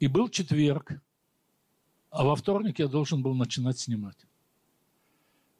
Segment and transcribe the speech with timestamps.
[0.00, 1.00] И был четверг,
[2.10, 4.26] а во вторник я должен был начинать снимать.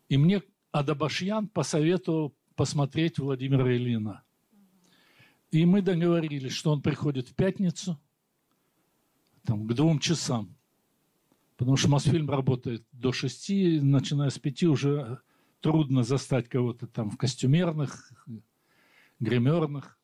[0.08, 4.24] И мне Адабашьян посоветовал посмотреть Владимира Ильина.
[5.50, 8.00] И мы договорились, что он приходит в пятницу,
[9.44, 10.56] там, к двум часам.
[11.56, 15.20] Потому что Мосфильм работает до шести, начиная с пяти уже
[15.60, 18.10] трудно застать кого-то там в костюмерных,
[19.18, 19.98] гримерных.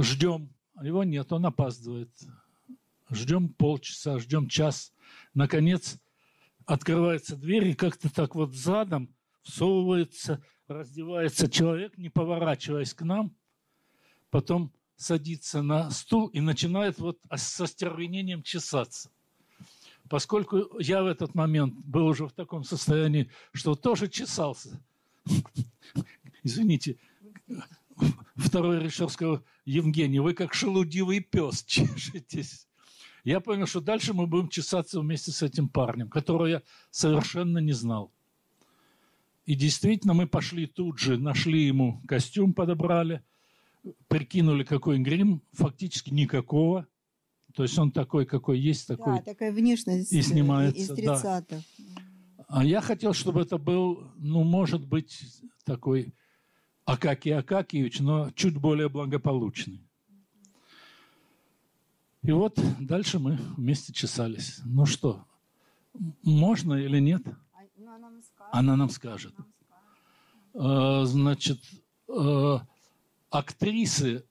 [0.00, 2.10] Ждем, а его нет, он опаздывает.
[3.12, 4.92] Ждем полчаса, ждем час.
[5.34, 5.98] Наконец
[6.64, 13.34] открывается дверь, и как-то так вот задом всовывается, раздевается человек, не поворачиваясь к нам,
[14.30, 19.10] потом садится на стул и начинает вот со стервенением чесаться.
[20.08, 24.82] Поскольку я в этот момент был уже в таком состоянии, что тоже чесался,
[26.42, 26.98] извините,
[28.36, 32.66] второй сказал, Евгений, вы как шелудивый пес чешетесь.
[33.24, 37.72] Я понял, что дальше мы будем чесаться вместе с этим парнем, которого я совершенно не
[37.72, 38.12] знал.
[39.44, 43.22] И действительно мы пошли тут же, нашли ему костюм, подобрали,
[44.08, 46.86] прикинули, какой грим, фактически никакого.
[47.54, 49.16] То есть он такой, какой есть, такой.
[49.16, 51.44] Да, такая внешность и снимается, из 30-х.
[51.48, 51.62] Да.
[52.48, 55.22] А я хотел, чтобы это был, ну, может быть,
[55.64, 56.14] такой
[56.84, 59.86] Акакий Акакиевич, но чуть более благополучный.
[62.22, 64.60] И вот дальше мы вместе чесались.
[64.64, 65.24] Ну что,
[66.22, 67.22] можно или нет?
[67.52, 69.34] А, она нам скажет.
[70.54, 71.58] А, значит,
[72.08, 72.64] а,
[73.28, 74.24] актрисы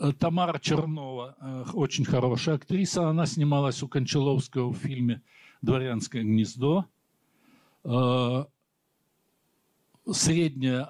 [0.00, 5.22] э, Тамара Чернова, э, очень хорошая актриса, она снималась у Кончаловского в фильме
[5.60, 6.86] «Дворянское гнездо».
[10.10, 10.88] Средняя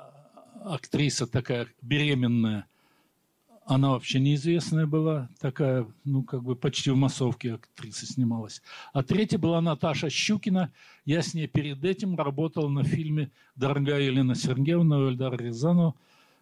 [0.65, 2.67] актриса такая беременная,
[3.65, 8.63] она вообще неизвестная была, такая, ну, как бы почти в массовке актриса снималась.
[8.93, 10.73] А третья была Наташа Щукина.
[11.05, 15.95] Я с ней перед этим работал на фильме «Дорогая Елена Сергеевна» Эльдара Рязанова.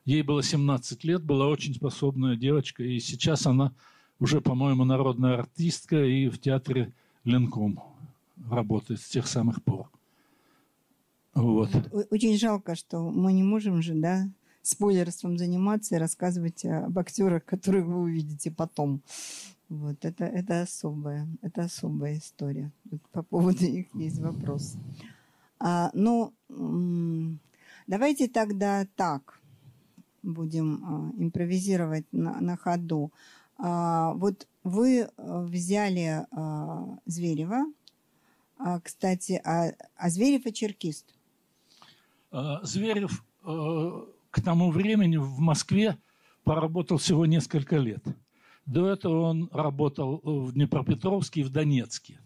[0.05, 3.73] Ей было 17 лет, была очень способная девочка, и сейчас она
[4.19, 6.93] уже, по-моему, народная артистка и в театре
[7.25, 7.81] Ленком
[8.51, 9.91] работает с тех самых пор.
[11.35, 11.71] Вот.
[12.11, 14.29] Очень жалко, что мы не можем же, да,
[14.63, 19.03] спойлерством заниматься и рассказывать об актерах, которых вы увидите потом.
[19.69, 22.73] Вот, это, это особая, это особая история.
[23.13, 24.75] По поводу них есть вопрос.
[25.61, 26.33] А, ну,
[27.87, 29.41] давайте тогда так
[30.23, 33.13] будем а, импровизировать на, на ходу.
[33.59, 37.65] А, вот вы а, взяли а, Зверева,
[38.59, 41.07] а, кстати, а, а Зверев и черкист.
[42.31, 45.99] А, Зверев а, к тому времени в Москве
[46.45, 48.05] поработал всего несколько лет.
[48.67, 52.21] До этого он работал в Днепропетровске и в Донецке.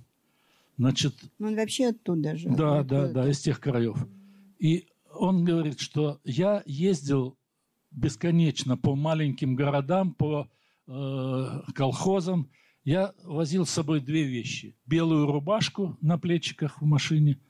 [0.77, 2.49] Значит, ну, он вообще оттуда же.
[2.49, 3.97] Да, да, да, из тех краев.
[4.59, 7.39] И он говорит, что я ездил
[7.91, 10.49] бесконечно по маленьким городам, по
[10.87, 12.51] э, колхозам.
[12.85, 14.77] Я возил с собой две вещи.
[14.85, 17.41] Белую рубашку на плечиках в машине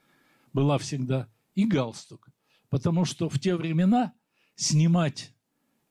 [0.52, 2.28] была всегда и галстук.
[2.68, 4.12] Потому что в те времена
[4.56, 5.32] снимать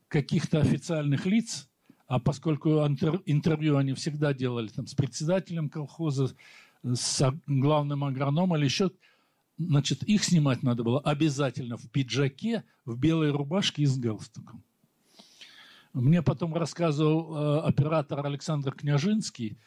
[0.07, 1.69] каких-то официальных лиц,
[2.07, 6.35] а поскольку интервью они всегда делали там, с председателем колхоза,
[6.83, 8.91] с главным агрономом или еще,
[9.57, 14.63] значит, их снимать надо было обязательно в пиджаке, в белой рубашке и с галстуком.
[15.93, 19.57] Мне потом рассказывал э, оператор Александр Княжинский,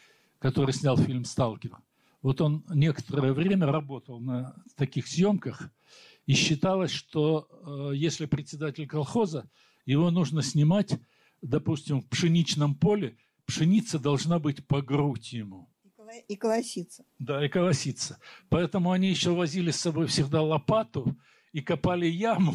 [0.41, 1.77] который снял фильм «Сталкер».
[2.21, 5.71] Вот он некоторое время работал на таких съемках,
[6.27, 9.49] и считалось, что э, если председатель колхоза,
[9.85, 10.99] его нужно снимать,
[11.41, 13.17] допустим, в пшеничном поле,
[13.47, 15.71] пшеница должна быть по грудь ему.
[16.29, 17.05] И колоситься.
[17.19, 18.19] Да, и колоситься.
[18.49, 21.17] Поэтому они еще возили с собой всегда лопату
[21.53, 22.55] и копали яму,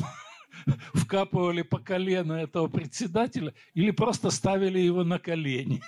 [0.93, 5.81] вкапывали по колено этого председателя или просто ставили его на колени,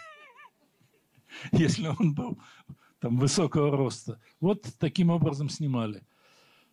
[1.52, 2.38] если он был
[3.00, 4.22] там высокого роста.
[4.40, 6.04] Вот таким образом снимали.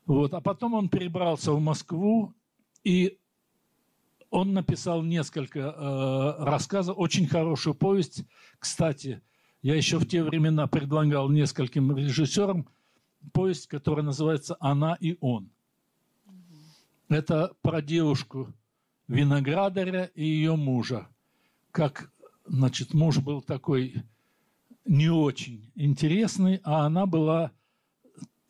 [0.06, 0.34] Вот.
[0.34, 2.34] А потом он перебрался в Москву,
[2.84, 3.18] и
[4.30, 8.24] он написал несколько э, рассказов, очень хорошую повесть.
[8.58, 9.22] Кстати,
[9.62, 12.68] я еще в те времена предлагал нескольким режиссерам
[13.32, 15.50] повесть, которая называется «Она и он».
[17.08, 18.54] Это про девушку
[19.08, 21.08] виноградаря и ее мужа.
[21.72, 22.12] Как,
[22.46, 24.04] значит, муж был такой
[24.84, 27.50] не очень интересный, а она была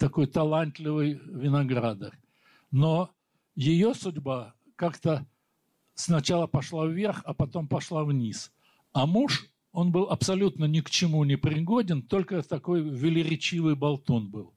[0.01, 2.19] такой талантливый виноградарь.
[2.71, 3.11] Но
[3.55, 5.27] ее судьба как-то
[5.95, 8.51] сначала пошла вверх, а потом пошла вниз.
[8.93, 14.55] А муж он был абсолютно ни к чему не пригоден, только такой велеречивый болтун был.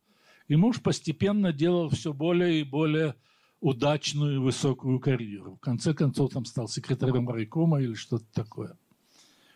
[0.47, 3.15] И муж постепенно делал все более и более
[3.59, 5.55] удачную высокую карьеру.
[5.55, 8.77] В конце концов, там стал секретарем райкома или что-то такое.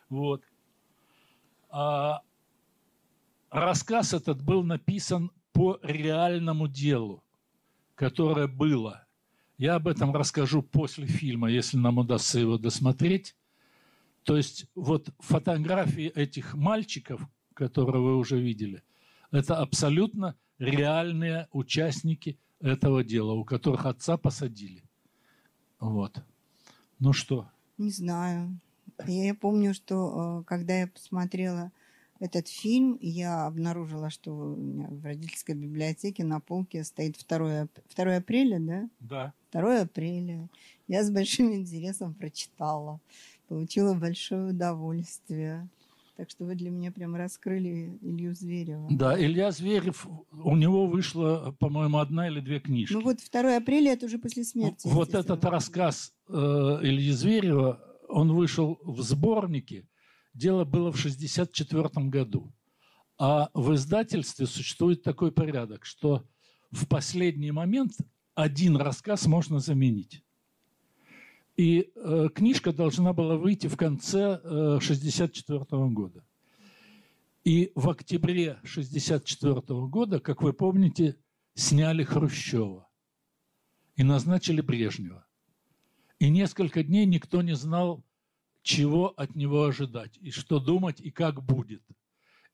[0.10, 0.44] Вот.
[1.69, 2.22] А
[3.50, 7.24] рассказ этот был написан по реальному делу,
[7.95, 9.07] которое было.
[9.57, 13.36] Я об этом расскажу после фильма, если нам удастся его досмотреть.
[14.21, 18.83] То есть вот фотографии этих мальчиков, которые вы уже видели,
[19.31, 24.83] это абсолютно реальные участники этого дела, у которых отца посадили.
[25.80, 26.21] Вот.
[27.00, 27.50] Ну что?
[27.80, 28.60] Не знаю.
[29.07, 31.71] Я помню, что э, когда я посмотрела
[32.19, 38.15] этот фильм, я обнаружила, что у меня в родительской библиотеке на полке стоит 2, 2
[38.15, 38.89] апреля, да?
[38.99, 39.33] Да.
[39.51, 40.47] 2 апреля.
[40.87, 42.99] Я с большим интересом прочитала.
[43.47, 45.67] Получила большое удовольствие.
[46.17, 48.87] Так что вы для меня прям раскрыли Илью Зверева.
[48.89, 52.93] Да, Илья Зверев, у него вышло, по-моему, одна или две книжки.
[52.93, 54.87] Ну вот 2 апреля, это уже после смерти.
[54.87, 57.79] Вот этот рассказ э, Ильи Зверева,
[58.09, 59.85] он вышел в сборнике.
[60.38, 62.54] Дело было в 1964 году.
[63.18, 66.28] А в издательстве существует такой порядок, что
[66.69, 67.94] в последний момент
[68.36, 70.24] один рассказ можно заменить.
[71.56, 76.24] И э, книжка должна была выйти в конце 1964 э, года.
[77.44, 81.18] И в октябре 1964 года, как вы помните,
[81.56, 82.88] сняли Хрущева
[83.95, 85.25] и назначили Брежнева.
[86.19, 88.04] И несколько дней никто не знал,
[88.67, 91.83] чего от него ожидать, и что думать, и как будет.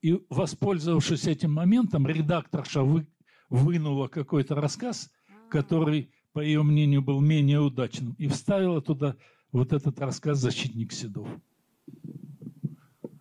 [0.01, 3.07] И воспользовавшись этим моментом, редакторша вы,
[3.49, 5.11] вынула какой-то рассказ,
[5.49, 9.15] который по ее мнению, был менее удачным, и вставила туда
[9.51, 11.29] вот этот рассказ «Защитник Седов».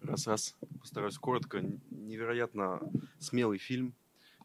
[0.00, 1.62] Раз-раз, постараюсь коротко.
[1.90, 2.80] Невероятно
[3.18, 3.94] смелый фильм.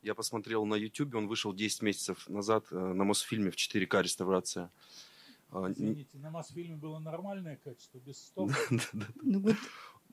[0.04, 4.70] Я посмотрел на YouTube, он вышел 10 месяцев назад э, на Мосфильме в 4К реставрация.
[5.52, 8.52] А, Извините, на Мосфильме было нормальное качество, без стоп.
[9.24, 9.56] Ну вот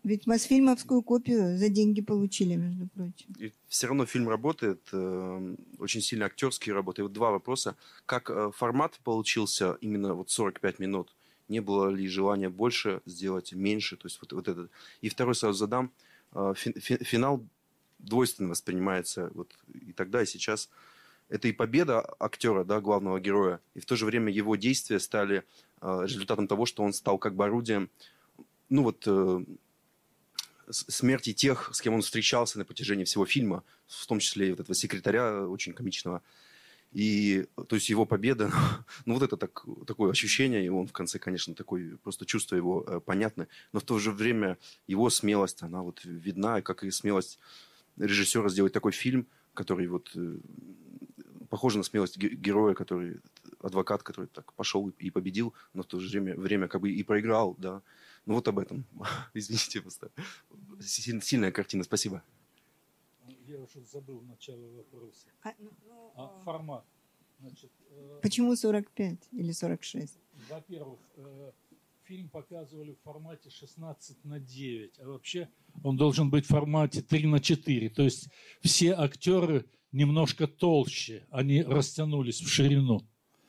[0.04, 3.34] ведь Мосфильмовскую копию за деньги получили, между прочим.
[3.38, 7.08] И все равно фильм работает, э, очень сильно актерский работает.
[7.08, 7.74] Вот два вопроса.
[8.04, 11.14] Как э, формат получился именно вот 45 минут?
[11.48, 13.96] Не было ли желания больше сделать, меньше?
[13.96, 14.70] То есть вот, вот этот.
[15.00, 15.90] И второй сразу задам.
[16.32, 17.42] Э, финал
[17.98, 20.68] двойственно воспринимается вот и тогда, и сейчас.
[21.34, 25.42] Это и победа актера, да, главного героя, и в то же время его действия стали
[25.82, 27.90] результатом того, что он стал как бы орудием
[28.68, 29.06] ну вот
[30.70, 34.60] смерти тех, с кем он встречался на протяжении всего фильма, в том числе и вот
[34.60, 36.22] этого секретаря очень комичного.
[36.92, 38.52] И, то есть, его победа,
[39.04, 42.84] ну, вот это так, такое ощущение, и он в конце, конечно, такой, просто чувство его
[42.86, 47.40] э, понятно, но в то же время его смелость, она вот видна, как и смелость
[47.96, 50.36] режиссера сделать такой фильм, который вот э,
[51.54, 53.20] похож на смелость героя, который
[53.60, 57.04] адвокат, который так пошел и победил, но в то же время, время как бы и
[57.04, 57.80] проиграл, да.
[58.26, 58.84] Ну вот об этом.
[59.34, 60.10] Извините, просто.
[60.80, 62.24] Сильная картина, спасибо.
[63.46, 65.28] Я уже забыл начало вопроса.
[65.44, 66.84] А, ну, ну, а, а формат.
[67.38, 70.18] Значит, э, Почему 45 или 46?
[70.50, 71.52] Во-первых, э,
[72.02, 75.48] фильм показывали в формате 16 на 9, а вообще
[75.84, 77.90] он должен быть в формате 3 на 4.
[77.90, 78.28] То есть
[78.60, 83.00] все актеры немножко толще, они растянулись в ширину.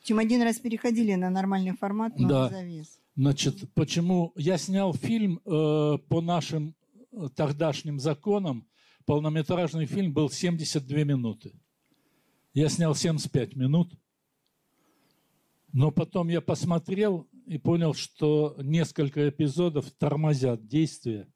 [0.04, 2.48] Чем один раз переходили на нормальный формат, но да.
[2.48, 3.00] завес.
[3.16, 6.76] Значит, почему я снял фильм э, по нашим
[7.12, 8.68] э, тогдашним законам,
[9.04, 11.52] полнометражный фильм был 72 минуты.
[12.54, 13.92] Я снял 75 минут,
[15.72, 21.28] но потом я посмотрел и понял, что несколько эпизодов тормозят действия.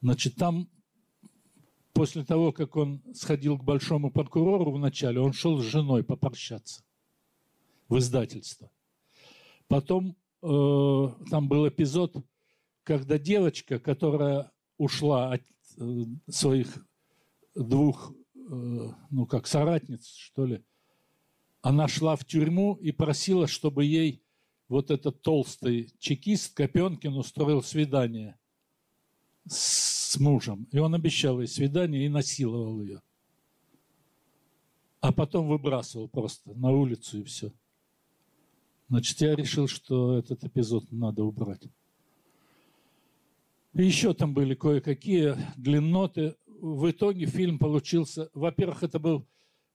[0.00, 0.68] Значит, там
[1.94, 6.84] после того, как он сходил к большому прокурору вначале, он шел с женой попрощаться
[7.88, 8.70] в издательство.
[9.68, 12.16] Потом Э, там был эпизод,
[12.82, 15.42] когда девочка, которая ушла от
[15.78, 16.86] э, своих
[17.54, 18.40] двух, э,
[19.10, 20.62] ну как соратниц, что ли,
[21.62, 24.22] она шла в тюрьму и просила, чтобы ей
[24.68, 28.38] вот этот толстый чекист Копенкин устроил свидание
[29.48, 30.66] с мужем.
[30.72, 33.02] И он обещал ей свидание и насиловал ее.
[35.00, 37.52] А потом выбрасывал просто на улицу и все.
[38.88, 41.62] Значит, я решил, что этот эпизод надо убрать.
[43.74, 46.36] И еще там были кое-какие длинноты.
[46.46, 48.30] В итоге фильм получился...
[48.32, 49.26] Во-первых, это был...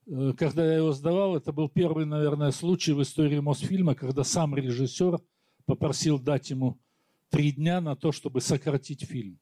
[0.07, 4.55] Э, когда я его сдавал, это был первый, наверное, случай в истории Мосфильма, когда сам
[4.55, 5.19] режиссер
[5.65, 6.79] попросил дать ему
[7.29, 9.37] три дня на то, чтобы сократить фильм.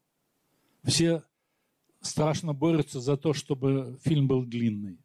[0.88, 1.24] Все
[2.02, 4.98] страшно борются за то, чтобы фильм был длинный.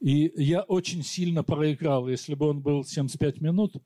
[0.00, 2.08] И я очень сильно проиграл.
[2.08, 3.76] Если бы он был 75 минут,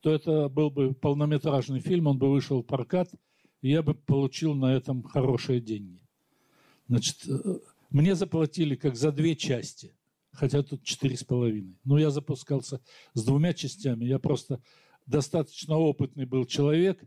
[0.00, 3.10] то это был бы полнометражный фильм, он бы вышел в прокат,
[3.62, 6.00] и я бы получил на этом хорошие деньги.
[6.88, 7.58] Значит, э,
[7.90, 9.96] мне заплатили как за две части,
[10.32, 11.78] хотя тут четыре с половиной.
[11.84, 12.82] Но я запускался
[13.14, 14.04] с двумя частями.
[14.04, 14.60] Я просто
[15.06, 17.02] достаточно опытный был человек.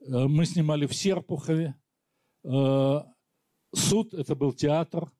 [0.00, 1.74] Э, мы снимали в Серпухове.
[2.44, 3.02] Э,
[3.74, 5.10] суд– это был театр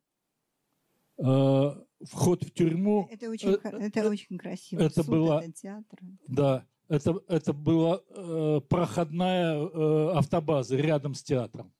[2.04, 3.08] вход в тюрьму.
[3.10, 4.80] Это очень, э, это э, очень красиво.
[4.80, 5.98] Это Суд, было, это театр.
[6.28, 11.72] Да, это, это была э, проходная э, автобаза рядом с театром.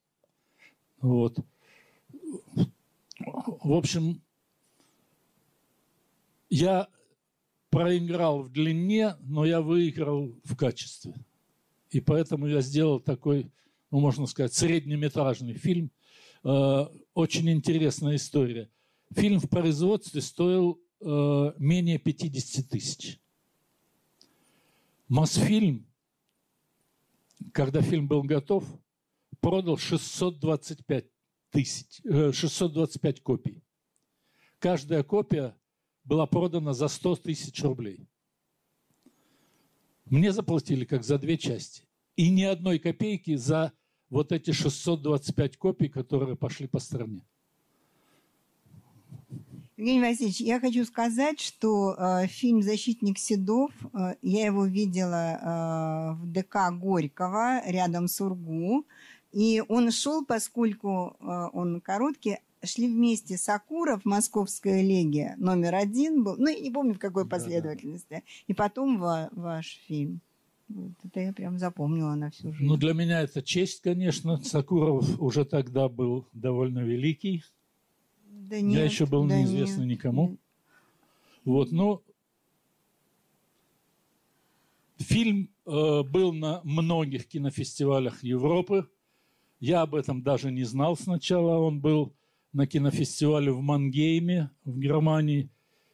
[1.00, 1.38] Вот.
[3.18, 4.22] В общем,
[6.48, 6.88] я
[7.70, 11.14] проиграл в длине, но я выиграл в качестве.
[11.90, 13.50] И поэтому я сделал такой,
[13.94, 15.90] ну, можно сказать, среднеметражный фильм.
[16.42, 18.70] Э, очень интересная история–
[19.14, 23.20] Фильм в производстве стоил э, менее 50 тысяч.
[25.06, 25.86] Мосфильм,
[27.52, 28.64] когда фильм был готов,
[29.40, 31.06] продал 625
[31.50, 33.62] тысяч, э, 625 копий.
[34.58, 35.56] Каждая копия
[36.02, 38.08] была продана за 100 тысяч рублей.
[40.06, 41.84] Мне заплатили как за две части.
[42.16, 43.72] И ни одной копейки за
[44.14, 47.22] вот эти 625 копий, которые пошли по стране.
[49.76, 56.22] Евгений Васильевич, я хочу сказать, что э, фильм «Защитник Седов», э, я его видела э,
[56.22, 58.86] в ДК Горького, рядом с Ургу,
[59.32, 66.36] и он шел, поскольку э, он короткий, шли вместе Сакуров, Московская легия, номер один был,
[66.38, 68.22] ну, я не помню, в какой последовательности, да, да.
[68.46, 70.20] и потом ва, ваш фильм.
[70.68, 72.66] Вот это я прям запомнила на всю жизнь.
[72.66, 74.42] Ну, для меня это честь, конечно.
[74.42, 77.44] Сакуров уже тогда был довольно великий
[78.48, 79.98] да нет, Я еще был да неизвестный нет.
[79.98, 80.36] никому.
[81.44, 82.02] Вот, но
[84.98, 88.88] фильм э, был на многих кинофестивалях Европы.
[89.60, 91.58] Я об этом даже не знал сначала.
[91.58, 92.14] Он был
[92.52, 95.50] на кинофестивале в Мангейме в Германии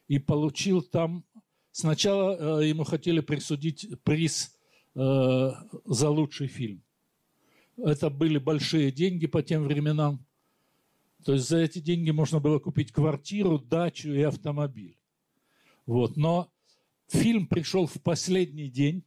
[0.07, 1.23] и получил там...
[1.73, 4.57] Сначала э, ему хотели присудить приз
[4.95, 5.51] э,
[5.85, 6.83] за лучший фильм.
[7.77, 10.25] Это были большие деньги по тем временам.
[11.23, 14.97] То есть за эти деньги можно было купить квартиру, дачу и автомобиль.
[15.85, 16.17] Вот.
[16.17, 16.51] Но
[17.07, 19.03] фильм пришел в последний день.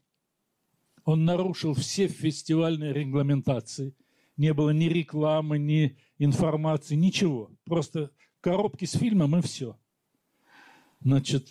[1.04, 3.94] Он нарушил все фестивальные регламентации.
[4.36, 7.50] Не было ни рекламы, ни информации, ничего.
[7.64, 8.10] Просто
[8.40, 9.76] коробки с фильмом и все.
[11.00, 11.50] Значит,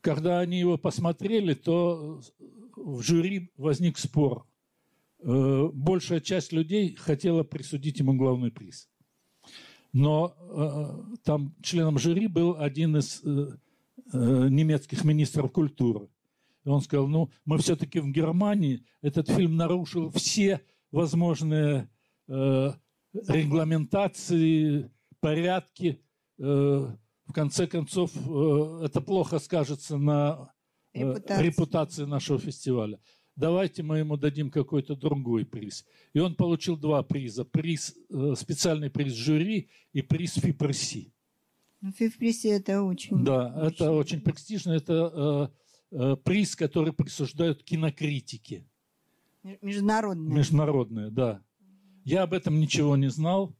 [0.00, 2.20] когда они его посмотрели, то
[2.82, 4.46] в жюри возник спор.
[5.20, 8.88] Э, большая часть людей хотела присудить ему главный приз.
[9.92, 13.56] Но э, там членом жюри был один из э,
[14.12, 16.08] немецких министров культуры.
[16.64, 20.60] И он сказал, ну, мы все-таки в Германии, этот фильм нарушил все
[20.90, 21.90] возможные
[22.28, 22.72] э,
[23.12, 26.02] регламентации, порядки.
[26.38, 26.94] Э,
[27.26, 30.52] в конце концов, э, это плохо скажется на
[30.94, 31.42] репутации.
[31.42, 32.98] репутации нашего фестиваля
[33.36, 35.86] давайте мы ему дадим какой-то другой приз.
[36.12, 37.44] И он получил два приза.
[37.44, 41.12] Приз, э, специальный приз жюри и приз ФИПРСИ.
[41.80, 43.24] Ну, ФИПРСИ это очень...
[43.24, 43.74] Да, очень...
[43.74, 44.72] это очень престижно.
[44.72, 45.52] Это
[45.92, 48.66] э, э, приз, который присуждают кинокритики.
[49.60, 50.36] Международные.
[50.36, 51.42] Международные, да.
[52.04, 53.56] Я об этом ничего не знал.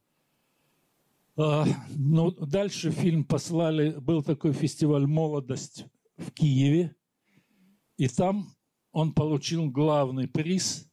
[1.36, 1.64] А,
[1.96, 5.86] ну, дальше фильм послали, был такой фестиваль «Молодость»
[6.18, 6.94] в Киеве,
[7.96, 8.54] и там
[8.92, 10.88] он получил главный приз.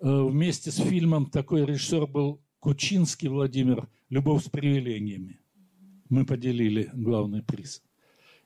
[0.00, 5.40] Э, вместе с фильмом такой режиссер был Кучинский Владимир «Любовь с привилегиями».
[6.08, 7.82] Мы поделили главный приз.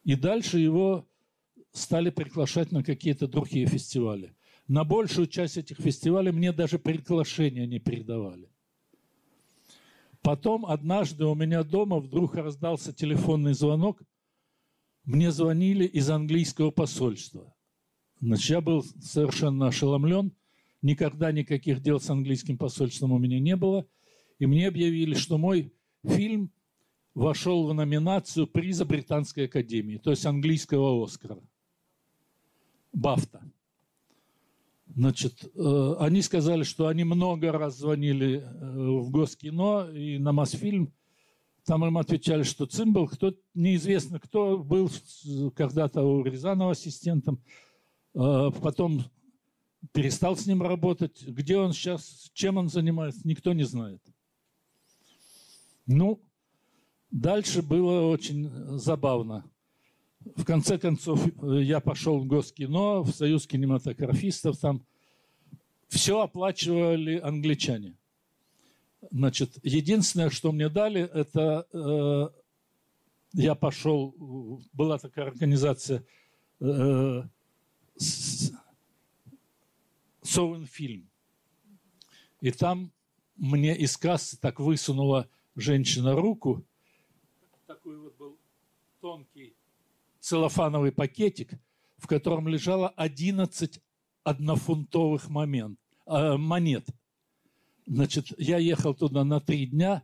[0.04, 1.06] И дальше его
[1.72, 4.34] стали приглашать на какие-то другие фестивали.
[4.68, 8.48] На большую часть этих фестивалей мне даже приглашения не передавали.
[10.22, 14.00] Потом однажды у меня дома вдруг раздался телефонный звонок.
[15.04, 17.54] Мне звонили из английского посольства.
[18.20, 20.32] Значит, я был совершенно ошеломлен.
[20.80, 23.86] Никогда никаких дел с английским посольством у меня не было.
[24.38, 26.50] И мне объявили, что мой фильм
[27.14, 31.38] вошел в номинацию приза Британской Академии, то есть английского Оскара.
[32.92, 33.42] Бафта.
[34.94, 40.92] Значит, э, они сказали, что они много раз звонили э, в Госкино и на Мосфильм.
[41.64, 44.90] Там им отвечали, что Цимбал, кто неизвестно кто, был
[45.54, 47.42] когда-то у Рязанова ассистентом.
[48.14, 49.04] А, потом
[49.92, 51.22] перестал с ним работать.
[51.26, 54.02] Где он сейчас, чем он занимается, никто не знает.
[55.86, 56.20] Ну,
[57.10, 59.44] дальше было очень забавно.
[60.36, 64.86] В конце концов, я пошел в Госкино, в Союз кинематографистов, там
[65.88, 67.94] все оплачивали англичане.
[69.10, 72.28] Значит, единственное, что мне дали, это э,
[73.34, 74.14] я пошел,
[74.72, 76.04] была такая организация
[76.60, 77.22] э,
[80.22, 81.08] Совенфильм.
[82.40, 82.92] И там
[83.36, 86.64] мне из кассы так высунула женщина руку.
[87.66, 88.38] Такой вот был
[89.00, 89.54] тонкий
[90.20, 91.52] целлофановый пакетик,
[91.98, 93.80] в котором лежало 11
[94.22, 96.86] однофунтовых момент, э, монет.
[97.86, 100.02] Значит, я ехал туда на три дня,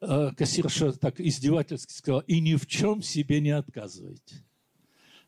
[0.00, 4.44] э, кассирша так издевательски сказала, и ни в чем себе не отказывайте.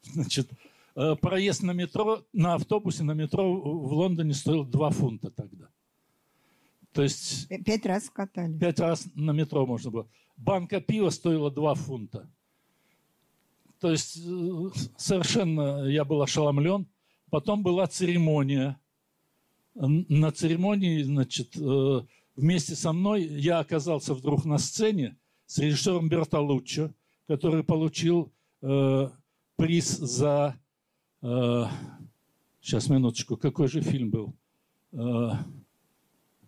[0.02, 0.50] Значит,
[0.94, 5.68] э, проезд на метро, на автобусе на метро в Лондоне стоил 2 фунта тогда.
[6.92, 7.48] То есть...
[7.64, 8.56] Пять раз катали.
[8.58, 10.08] Пять раз на метро можно было.
[10.36, 12.30] Банка пива стоила 2 фунта.
[13.80, 16.86] То есть э, совершенно я был ошеломлен.
[17.30, 18.78] Потом была церемония.
[19.74, 22.00] На церемонии, значит, э,
[22.36, 26.90] вместе со мной я оказался вдруг на сцене с режиссером Бертолуччо,
[27.26, 29.08] который получил э,
[29.56, 30.58] приз за...
[31.22, 31.64] Э,
[32.60, 34.34] сейчас, минуточку, какой же фильм был?
[34.92, 35.30] Э,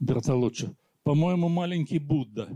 [0.01, 0.75] Бертолуччо.
[1.03, 2.49] По-моему, «Маленький Будда».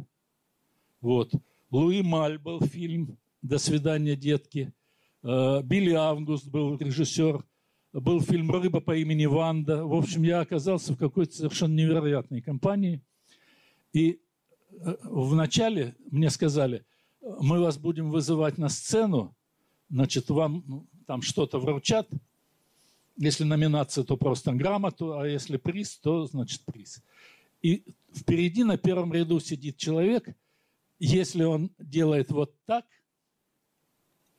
[1.01, 1.33] Вот.
[1.71, 4.73] Луи Маль был фильм «До свидания, детки».
[5.23, 7.45] Э, Билли Август был режиссер.
[7.93, 9.87] Был фильм «Рыба по имени Ванда».
[9.87, 13.01] В общем, я оказался в какой-то совершенно невероятной компании.
[13.95, 14.21] И
[14.71, 16.85] э, вначале мне сказали,
[17.23, 19.35] мы вас будем вызывать на сцену,
[19.89, 22.07] значит, вам ну, там что-то вручат.
[23.17, 27.03] Если номинация, то просто грамоту, а если приз, то, значит, приз.
[27.63, 30.29] И впереди на первом ряду сидит человек,
[30.99, 32.85] если он делает вот так,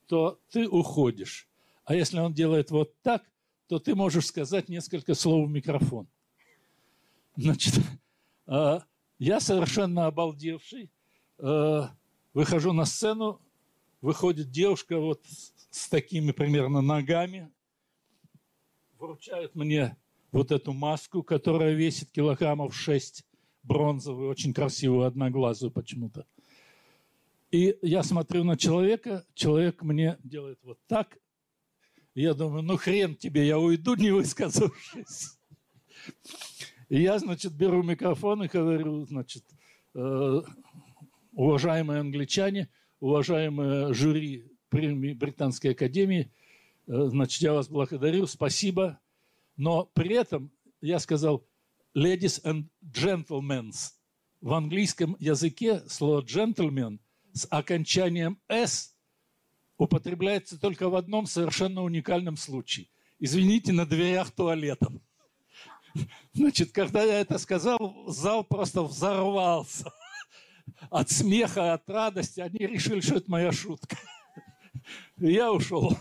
[0.05, 1.47] то ты уходишь.
[1.83, 3.23] А если он делает вот так,
[3.69, 6.07] то ты можешь сказать несколько слов в микрофон.
[7.35, 7.75] Значит,
[8.47, 8.83] а,
[9.19, 10.89] я совершенно обалдевший,
[11.37, 11.95] а,
[12.33, 13.39] выхожу на сцену,
[14.01, 15.21] выходит девушка вот
[15.69, 17.51] с такими примерно ногами,
[18.97, 19.95] вручает мне
[20.31, 23.23] вот эту маску, которая весит килограммов 6,
[23.61, 26.25] бронзовую, очень красивую, одноглазую почему-то.
[27.51, 31.19] И я смотрю на человека, человек мне делает вот так.
[32.15, 35.37] Я думаю, ну хрен тебе, я уйду, не высказавшись.
[36.89, 39.43] И я, значит, беру микрофон и говорю, значит,
[39.93, 40.41] э,
[41.33, 42.69] уважаемые англичане,
[42.99, 46.31] уважаемые жюри премии Британской Академии,
[46.87, 48.99] э, значит, я вас благодарю, спасибо.
[49.55, 51.45] Но при этом я сказал
[51.95, 53.71] ladies and gentlemen.
[54.41, 56.99] В английском языке слово gentleman
[57.33, 58.95] с окончанием s
[59.79, 62.87] употребляется только в одном совершенно уникальном случае.
[63.17, 64.93] Извините, на дверях туалетов.
[66.33, 69.91] Значит, когда я это сказал, зал просто взорвался.
[70.89, 72.41] От смеха, от радости.
[72.41, 73.97] Они решили, что это моя шутка.
[75.17, 75.97] Я ушел.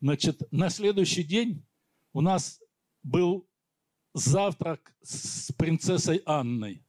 [0.00, 1.64] Значит, на следующий день
[2.12, 2.60] у нас
[3.02, 3.48] был
[4.12, 6.84] завтрак с принцессой Анной.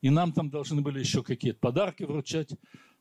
[0.00, 2.50] И нам там должны были еще какие-то подарки вручать.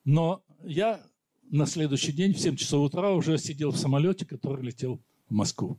[0.03, 1.01] Но я
[1.49, 5.77] на следующий день в 7 часов утра уже сидел в самолете, который летел в Москву.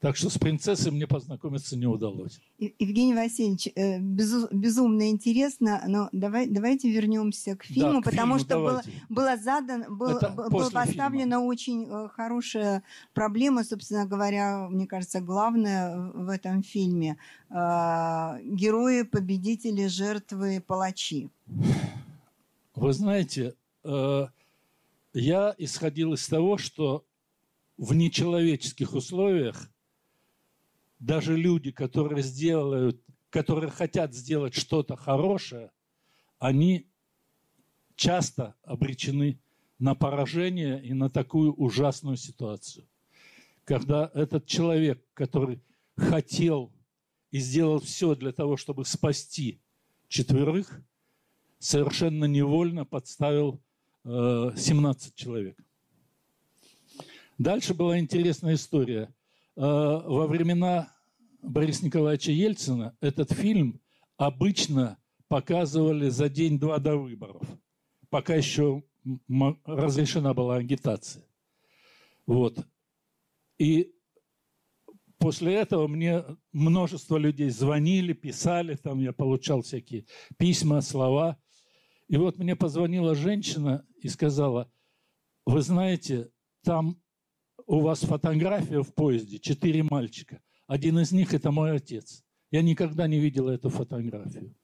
[0.00, 2.40] Так что с принцессой мне познакомиться не удалось.
[2.58, 8.48] Евгений Васильевич, э, безумно интересно, но давай, давайте вернемся к фильму, да, к потому фильму,
[8.48, 11.46] что было, было задан, был, была поставлена фильма.
[11.46, 17.16] очень э, хорошая проблема, собственно говоря, мне кажется, главная в этом фильме.
[17.50, 21.28] Э, герои, победители, жертвы, палачи.
[22.76, 23.54] Вы знаете,
[25.12, 27.06] я исходил из того, что
[27.76, 29.70] в нечеловеческих условиях
[30.98, 35.70] даже люди, которые сделают, которые хотят сделать что-то хорошее,
[36.38, 36.90] они
[37.94, 39.40] часто обречены
[39.78, 42.88] на поражение и на такую ужасную ситуацию.
[43.64, 45.62] Когда этот человек, который
[45.96, 46.72] хотел
[47.30, 49.60] и сделал все для того, чтобы спасти
[50.08, 50.80] четверых,
[51.58, 53.60] совершенно невольно подставил
[54.04, 55.58] 17 человек.
[57.38, 59.12] Дальше была интересная история–
[59.58, 59.60] Э,
[60.04, 60.94] во времена
[61.42, 63.80] Бориса Николаевича Ельцина этот фильм
[64.16, 67.42] обычно показывали за день-два до выборов,
[68.08, 68.84] пока еще
[69.64, 71.24] разрешена была агитация.
[72.24, 72.64] Вот.
[73.58, 73.96] И
[75.18, 80.04] после этого мне множество людей звонили, писали, там я получал всякие
[80.36, 81.36] письма, слова.
[82.08, 84.70] И вот мне позвонила женщина и сказала,
[85.44, 86.30] вы знаете,
[86.62, 87.00] там
[87.66, 90.42] у вас фотография в поезде, четыре мальчика.
[90.66, 92.24] Один из них– это мой отец.
[92.50, 94.54] Я никогда не видела эту фотографию.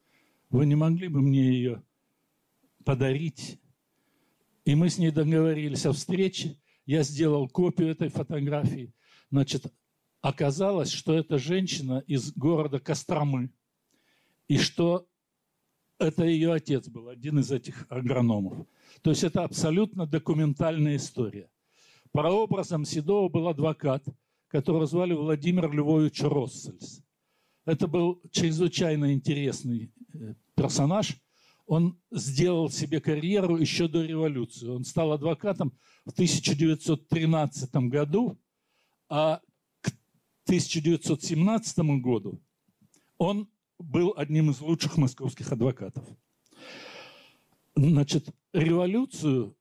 [0.48, 1.83] Вы не могли бы мне ее
[2.85, 3.61] подарить?
[4.64, 6.59] И мы с ней договорились о встрече.
[6.87, 8.94] Я сделал копию этой фотографии.
[9.30, 9.66] Значит,
[10.22, 13.50] оказалось, что это женщина из города Костромы.
[14.48, 15.07] И что
[15.98, 18.66] это ее отец был, один из этих агрономов.
[19.02, 21.50] То есть это абсолютно документальная история.
[22.12, 24.04] Прообразом Седова был адвокат,
[24.48, 27.02] которого звали Владимир Львович Россельс.
[27.64, 31.16] Это был чрезвычайно интересный э, персонаж.
[31.66, 34.68] Он сделал себе карьеру еще до революции.
[34.68, 35.72] Он стал адвокатом
[36.04, 38.38] в 1913 году,
[39.09, 39.40] а
[39.80, 39.88] к
[40.46, 42.40] 1917 году
[43.16, 43.48] он
[43.84, 46.04] был одним из лучших московских адвокатов.
[47.76, 49.56] Значит, революцию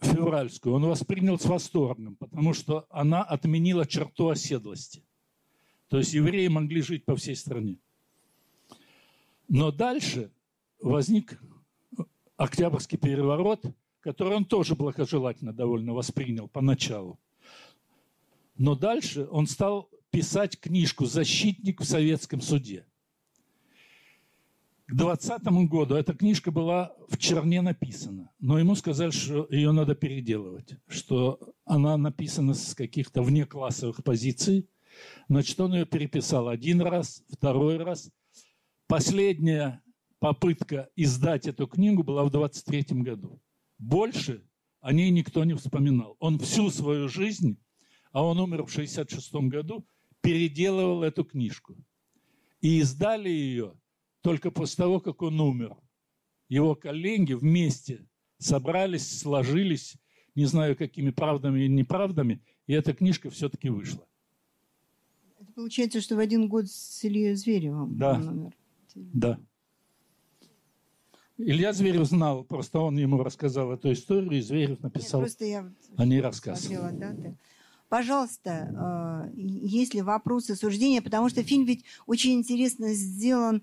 [0.00, 5.04] февральскую он воспринял с восторгом, потому что она отменила черту оседлости.
[5.88, 7.78] То есть евреи могли жить по всей стране.
[9.48, 10.32] Но дальше
[10.80, 11.40] возник
[12.36, 13.64] Октябрьский переворот,
[14.00, 17.20] который он тоже благожелательно довольно воспринял поначалу.
[18.56, 22.86] Но дальше он стал писать книжку «Защитник в советском суде».
[24.92, 29.94] К 2020 году эта книжка была в черне написана, но ему сказали, что ее надо
[29.94, 34.68] переделывать, что она написана с каких-то внеклассовых позиций.
[35.30, 38.10] Значит, он ее переписал один раз, второй раз.
[38.86, 39.80] Последняя
[40.18, 43.40] попытка издать эту книгу была в 23 году.
[43.78, 44.44] Больше
[44.82, 46.18] о ней никто не вспоминал.
[46.18, 47.56] Он всю свою жизнь,
[48.10, 49.86] а он умер в 66 году,
[50.20, 51.82] переделывал эту книжку.
[52.60, 53.72] И издали ее
[54.22, 55.76] только после того, как он умер.
[56.48, 58.06] Его коллеги вместе
[58.38, 59.96] собрались, сложились,
[60.34, 64.06] не знаю, какими правдами и неправдами, и эта книжка все-таки вышла.
[65.38, 68.14] Это получается, что в один год с Ильей Зверевым да.
[68.14, 68.56] он умер.
[68.94, 69.38] Да.
[71.38, 75.72] Илья Зверев знал, просто он ему рассказал эту историю, и Зверев написал Нет, просто я
[75.96, 76.60] о ней рассказ.
[76.60, 77.36] Смотрела даты.
[77.88, 83.62] Пожалуйста, э, есть ли вопросы, суждения, потому что фильм ведь очень интересно сделан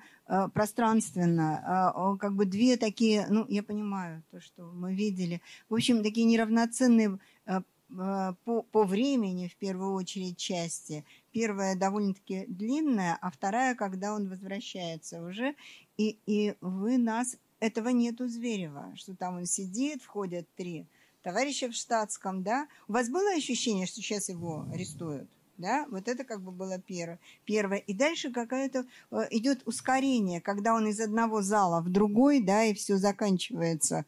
[0.54, 6.04] пространственно, э, как бы две такие, ну, я понимаю, то, что мы видели, в общем,
[6.04, 11.04] такие неравноценные по, по времени, в первую очередь, части.
[11.32, 15.56] Первая довольно-таки длинная, а вторая, когда он возвращается уже.
[15.98, 17.38] И, и вы нас...
[17.62, 20.88] Этого нету Зверева, что там он сидит, входят три
[21.22, 25.30] товарища в штатском, да, у вас было ощущение, что сейчас его арестуют?
[25.60, 27.20] Да, вот это как бы было первое.
[27.44, 27.80] первое.
[27.80, 32.74] И дальше какое-то э, идет ускорение, когда он из одного зала в другой, да, и
[32.74, 34.06] все заканчивается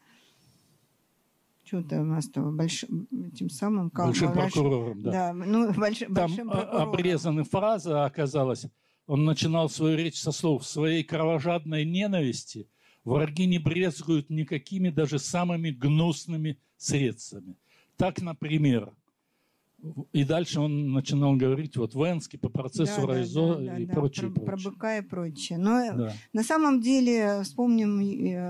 [1.66, 3.90] что-то у нас там большим, тем самым...
[3.94, 5.12] Большим прокурором, да.
[5.12, 6.90] да ну, больш, Там большим прокурором.
[6.90, 8.66] обрезаны фразы, оказалось.
[9.08, 12.68] Он начинал свою речь со слов «своей кровожадной ненависти»
[13.04, 17.56] враги не брезгуют никакими даже самыми гнусными средствами.
[17.98, 18.94] Так, например,
[20.14, 23.94] и дальше он начинал говорить вот Венский по процессу да, Райзо да, да, и да,
[23.94, 24.32] прочее.
[24.32, 24.64] Про, прочее.
[24.64, 25.58] про быка и прочее.
[25.58, 26.14] Но да.
[26.34, 28.00] на самом деле вспомним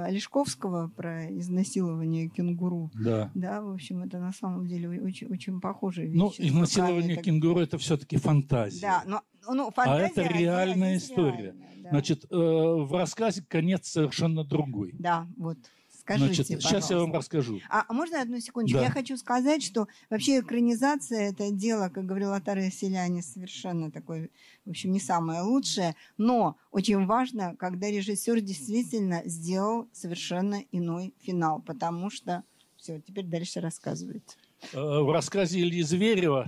[0.06, 2.92] Олешковского про изнасилование кенгуру.
[2.94, 3.32] Да.
[3.34, 6.18] Да, в общем, это на самом деле очень, очень похожие вещи.
[6.18, 7.24] Ну, изнасилование это...
[7.24, 8.82] кенгуру это все-таки фантазия.
[8.82, 11.56] Да, но ну, фантазия, а это реальная история.
[11.56, 11.90] Реальная, да.
[11.92, 14.94] Значит, э, в рассказе конец совершенно другой.
[15.00, 15.58] Да, вот.
[16.02, 16.70] Скажите, Значит, пожалуйста.
[16.70, 17.62] сейчас я вам расскажу.
[17.70, 18.80] А, а можно одну секундочку?
[18.80, 18.86] Да.
[18.86, 24.32] Я хочу сказать, что вообще экранизация это дело, как говорил Атары Селяне, совершенно такое,
[24.66, 25.96] в общем, не самое лучшее.
[26.18, 32.44] Но очень важно, когда режиссер действительно сделал совершенно иной финал, потому что
[32.78, 34.38] все, теперь дальше рассказывайте.
[34.74, 36.48] Э, в рассказе Ильи Зверева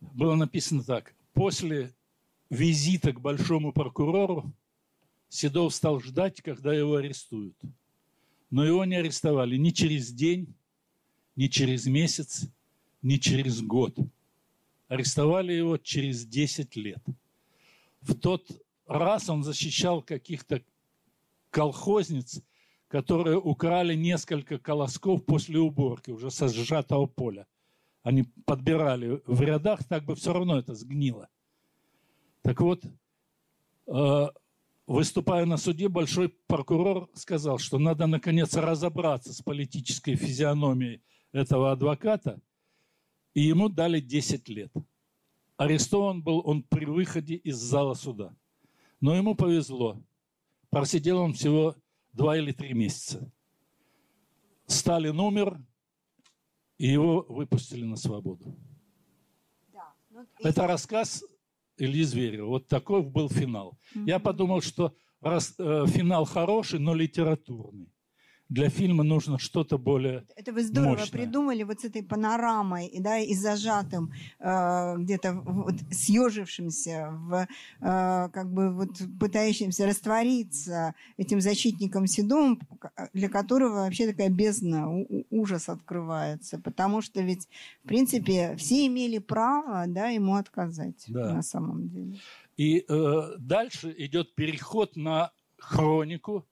[0.00, 1.14] было написано так.
[1.32, 1.92] После
[2.48, 4.52] визита к большому прокурору
[5.28, 7.54] Седов стал ждать, когда его арестуют.
[8.50, 10.54] Но его не арестовали ни через день,
[11.36, 12.48] ни через месяц,
[13.02, 13.96] ни через год.
[14.88, 17.02] Арестовали его через 10 лет.
[18.00, 18.50] В тот
[18.86, 20.62] раз он защищал каких-то
[21.50, 22.42] колхозниц,
[22.88, 27.46] которые украли несколько колосков после уборки уже со сжатого поля.
[28.02, 31.28] Они подбирали в рядах, так бы все равно это сгнило.
[32.42, 32.82] Так вот,
[33.86, 34.26] э,
[34.90, 41.00] выступая на суде, большой прокурор сказал, что надо наконец разобраться с политической физиономией
[41.30, 42.40] этого адвоката,
[43.32, 44.72] и ему дали 10 лет.
[45.56, 48.34] Арестован был он при выходе из зала суда.
[49.00, 50.02] Но ему повезло.
[50.70, 51.76] Просидел он всего
[52.12, 53.30] два или три месяца.
[54.66, 55.60] Сталин умер,
[56.78, 58.56] и его выпустили на свободу.
[59.72, 59.92] Да.
[60.10, 61.22] Ну, Это рассказ
[61.80, 62.46] Ильи Зверева.
[62.46, 63.78] Вот такой был финал.
[63.94, 64.04] Mm-hmm.
[64.06, 67.92] Я подумал, что раз э, финал хороший, но литературный
[68.50, 71.20] для фильма нужно что-то более Это вы здорово мощное.
[71.20, 77.46] придумали вот с этой панорамой, да, и зажатым, э, где-то вот съежившимся, в, э,
[77.80, 82.60] как бы вот пытающимся раствориться этим защитником Седом,
[83.12, 84.88] для которого вообще такая бездна,
[85.30, 86.58] ужас открывается.
[86.58, 87.48] Потому что ведь,
[87.84, 91.34] в принципе, все имели право да, ему отказать да.
[91.34, 92.18] на самом деле.
[92.56, 96.46] И э, дальше идет переход на хронику,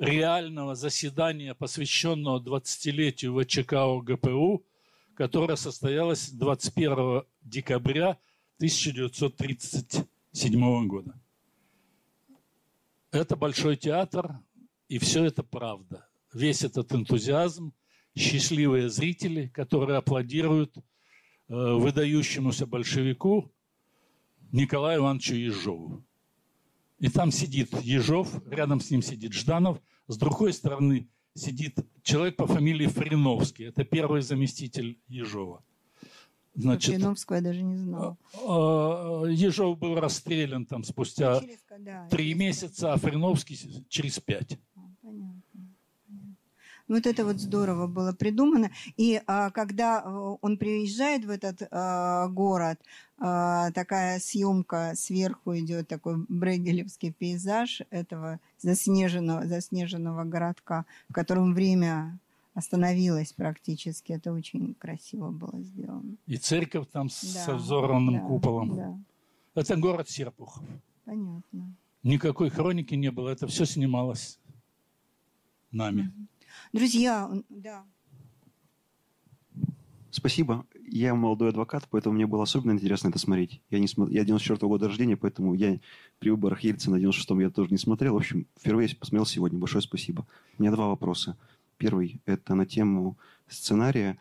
[0.00, 4.64] реального заседания, посвященного 20-летию ВЧК ОГПУ,
[5.14, 8.18] которое состоялось 21 декабря
[8.56, 11.20] 1937 года.
[13.12, 14.40] Это Большой театр,
[14.88, 16.08] и все это правда.
[16.32, 17.74] Весь этот энтузиазм,
[18.16, 20.82] счастливые зрители, которые аплодируют э,
[21.48, 23.52] выдающемуся большевику
[24.50, 26.02] Николаю Ивановичу Ежову.
[27.00, 29.80] И там сидит Ежов, рядом с ним сидит Жданов,
[30.10, 33.64] с другой стороны сидит человек по фамилии Фриновский.
[33.64, 35.62] Это первый заместитель Ежова.
[36.54, 38.18] Значит, Фриновского я даже не знал.
[38.34, 41.40] А, а, Ежов был расстрелян там спустя
[42.10, 44.58] три месяца, а Фриновский через пять.
[46.90, 48.72] Вот это вот здорово было придумано.
[48.96, 52.80] И а, когда э, он приезжает в этот а, город,
[53.16, 62.18] а, такая съемка сверху идет, такой брегелевский пейзаж этого заснеженного, заснеженного городка, в котором время
[62.54, 64.10] остановилось практически.
[64.10, 66.16] Это очень красиво было сделано.
[66.26, 68.76] И церковь там да, со взорванным да, куполом.
[68.76, 68.98] Да.
[69.54, 70.64] Это город Серпухов.
[71.04, 71.72] Понятно.
[72.02, 74.40] Никакой хроники не было, это все снималось
[75.70, 76.02] нами.
[76.02, 76.29] Mm-hmm.
[76.72, 77.84] Друзья, да.
[80.10, 80.66] Спасибо.
[80.88, 83.60] Я молодой адвокат, поэтому мне было особенно интересно это смотреть.
[83.70, 84.12] Я, не см...
[84.12, 85.78] я 94 -го года рождения, поэтому я
[86.18, 88.14] при выборах Ельцина на 96-м я тоже не смотрел.
[88.14, 89.58] В общем, впервые посмотрел сегодня.
[89.58, 90.26] Большое спасибо.
[90.58, 91.36] У меня два вопроса.
[91.78, 93.16] Первый– это на тему
[93.48, 94.18] сценария.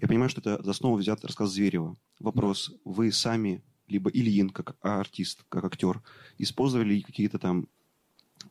[0.00, 1.96] Я понимаю, что это за основу взят рассказ Зверева.
[2.20, 2.72] Вопрос.
[2.84, 6.00] Вы сами, либо Ильин, как артист, как актер,
[6.38, 7.66] использовали какие-то там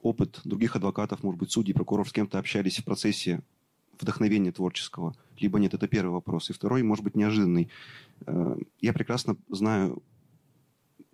[0.02, 3.42] опыт других адвокатов, может быть, судей, прокуроров, с кем-то общались в процессе
[4.00, 6.50] вдохновения творческого, либо нет, это первый вопрос.
[6.50, 7.70] И второй, может быть, неожиданный.
[8.26, 10.02] Э, я прекрасно знаю,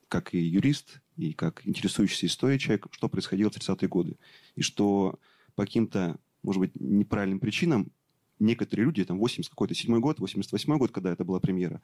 [0.07, 4.17] как и юрист, и как интересующийся историей человек, что происходило в 30-е годы.
[4.55, 5.19] И что
[5.55, 7.91] по каким-то, может быть, неправильным причинам
[8.39, 11.81] некоторые люди, там, 80 какой-то седьмой год, 88 год, когда это была премьера,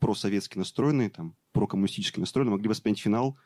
[0.00, 3.36] просоветски настроенные, там, прокоммунистически настроенные, могли воспринять финал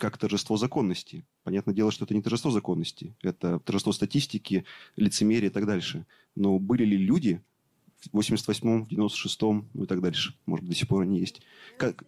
[0.00, 1.24] как торжество законности.
[1.44, 4.64] Понятное дело, что это не торжество законности, это торжество статистики,
[4.96, 6.06] лицемерия и так дальше.
[6.34, 7.40] Но были ли люди
[8.12, 11.40] в 88-м, в 96-м, ну и так дальше, может быть, до сих пор они есть,
[11.78, 12.04] как,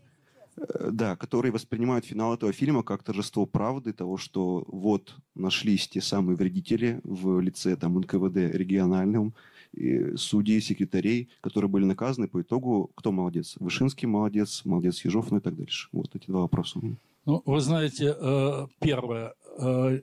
[0.56, 6.00] э, да, которые воспринимают финал этого фильма как торжество правды, того, что вот нашлись те
[6.00, 9.34] самые вредители в лице там НКВД региональным,
[9.72, 13.56] и судей, секретарей, которые были наказаны по итогу, кто молодец?
[13.60, 15.88] Вышинский молодец, молодец Ежов, ну и так дальше.
[15.92, 16.80] Вот эти два вопроса.
[17.26, 20.00] Ну, вы знаете, э, первое, э,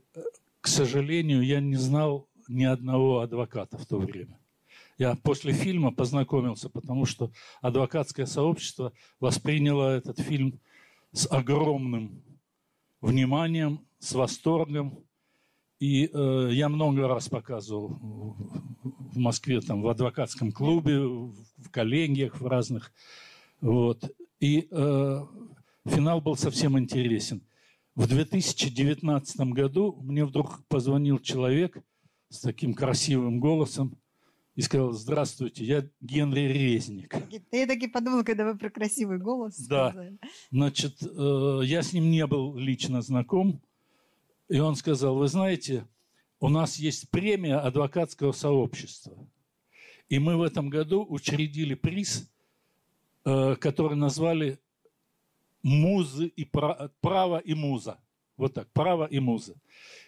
[0.59, 4.37] к сожалению, я не знал ни одного адвоката в то время.
[4.97, 7.31] Я после фильма познакомился, потому что
[7.61, 10.59] адвокатское сообщество восприняло этот фильм
[11.13, 12.21] с огромным
[12.99, 14.99] вниманием, с восторгом.
[15.79, 17.97] И э, я много раз показывал
[18.83, 22.91] в Москве, там, в адвокатском клубе, в коллегиях в разных.
[23.61, 24.11] Вот.
[24.41, 25.21] И э,
[25.85, 27.41] финал был совсем интересен.
[27.95, 31.77] В 2019 году мне вдруг позвонил человек
[32.29, 33.97] с таким красивым голосом
[34.55, 37.15] и сказал, здравствуйте, я Генри Резник.
[37.51, 40.17] Я таки подумал, когда вы про красивый голос Да, сказали.
[40.51, 43.61] значит, э, я с ним не был лично знаком,
[44.49, 45.87] и он сказал, вы знаете,
[46.39, 49.15] у нас есть премия адвокатского сообщества,
[50.09, 52.29] и мы в этом году учредили приз,
[53.25, 54.59] э, который назвали
[55.63, 57.99] музы и право и муза.
[58.37, 59.55] Вот так, право и муза.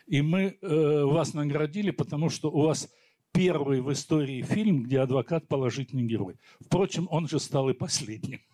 [0.08, 2.90] И мы э, вас наградили, потому что у вас
[3.32, 6.38] первый в истории фильм, где адвокат положительный герой.
[6.60, 8.42] Впрочем, он же стал и последним.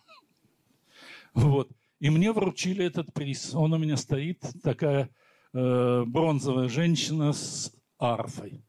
[1.33, 1.71] Вот.
[2.01, 3.53] И мне вручили этот приз.
[3.53, 5.09] Он у меня стоит, такая
[5.53, 8.61] э, бронзовая женщина с арфой.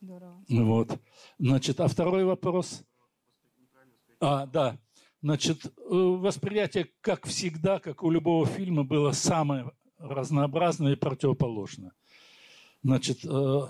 [0.00, 0.44] Здорово.
[0.48, 0.98] Вот.
[1.38, 2.84] Значит, а второй вопрос.
[4.18, 4.78] А, да.
[5.26, 11.90] Значит, э, восприятие, как всегда, как у любого фильма, было самое разнообразное и противоположное.
[12.84, 13.60] Значит, э,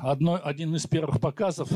[0.00, 1.68] одно, один из первых показов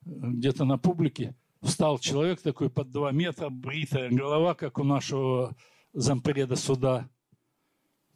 [0.00, 5.54] где-то на публике встал человек такой под два метра, бритая голова, как у нашего
[5.92, 7.06] зампреда суда,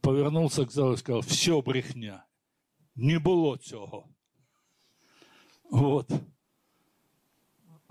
[0.01, 2.25] повернулся к залу и сказал, все брехня,
[2.95, 4.09] не было цього.
[5.71, 6.11] Вот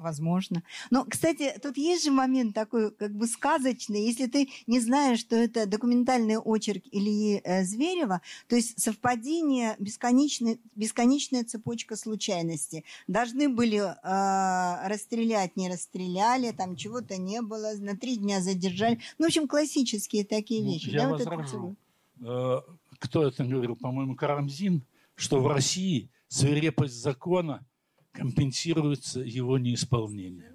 [0.03, 0.61] возможно.
[0.91, 4.05] Но, кстати, тут есть же момент такой как бы сказочный.
[4.05, 10.59] Если ты не знаешь, что это документальный очерк Ильи э, Зверева, то есть совпадение, бесконечная,
[10.75, 12.85] бесконечная цепочка случайностей.
[13.07, 18.99] Должны были э, расстрелять, не расстреляли, там чего-то не было, на три дня задержали.
[19.17, 20.89] Ну, в общем, классические такие ну, вещи.
[20.89, 21.75] Я да, возражу.
[22.19, 22.65] Вот это...
[22.99, 23.75] Кто это говорил?
[23.75, 24.83] По-моему, Карамзин,
[25.15, 27.65] что в России свирепость закона–
[28.13, 30.53] компенсируется его неисполнение.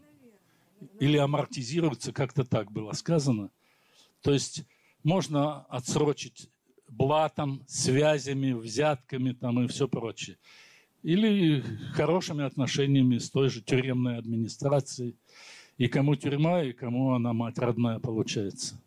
[1.01, 3.51] Или амортизируется, как-то так было сказано.
[4.23, 4.65] То есть
[5.03, 6.49] можно отсрочить
[6.89, 10.39] блатом, связями, взятками там и все прочее.
[11.03, 15.17] Или хорошими отношениями с той же тюремной администрацией.
[15.77, 18.81] И кому тюрьма, и кому она мать родная получается.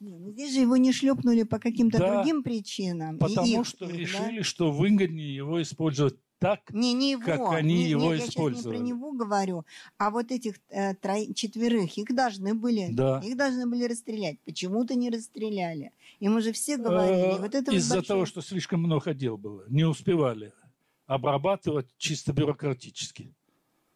[0.00, 3.18] Ну здесь же его не шлепнули по каким-то да, другим причинам.
[3.18, 4.44] Потому их, что их, решили, да?
[4.44, 7.22] что выгоднее его использовать так, не, не его.
[7.22, 8.54] как они не, его нет, использовали.
[8.54, 9.64] Я сейчас не про него говорю,
[9.96, 11.32] а вот этих э, тро...
[11.34, 13.20] четверых, их должны были, да.
[13.24, 14.40] их должны были расстрелять.
[14.40, 15.92] Почему-то не расстреляли.
[16.18, 17.38] И мы же все говорили.
[17.38, 20.52] вот это Из-за вот того, что слишком много дел было, не успевали
[21.06, 23.32] обрабатывать чисто бюрократически,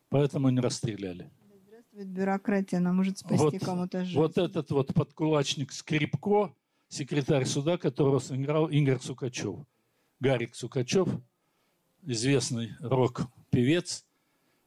[0.08, 1.30] поэтому не расстреляли.
[1.66, 4.18] Здравствует бюрократия, она может спасти вот, кому-то жизнь.
[4.18, 6.54] Вот этот вот подкулачник Скрипко,
[6.88, 9.56] секретарь суда, которого сыграл Игорь Сукачев.
[10.20, 11.08] Гарик Сукачев–
[12.06, 14.06] известный рок-певец.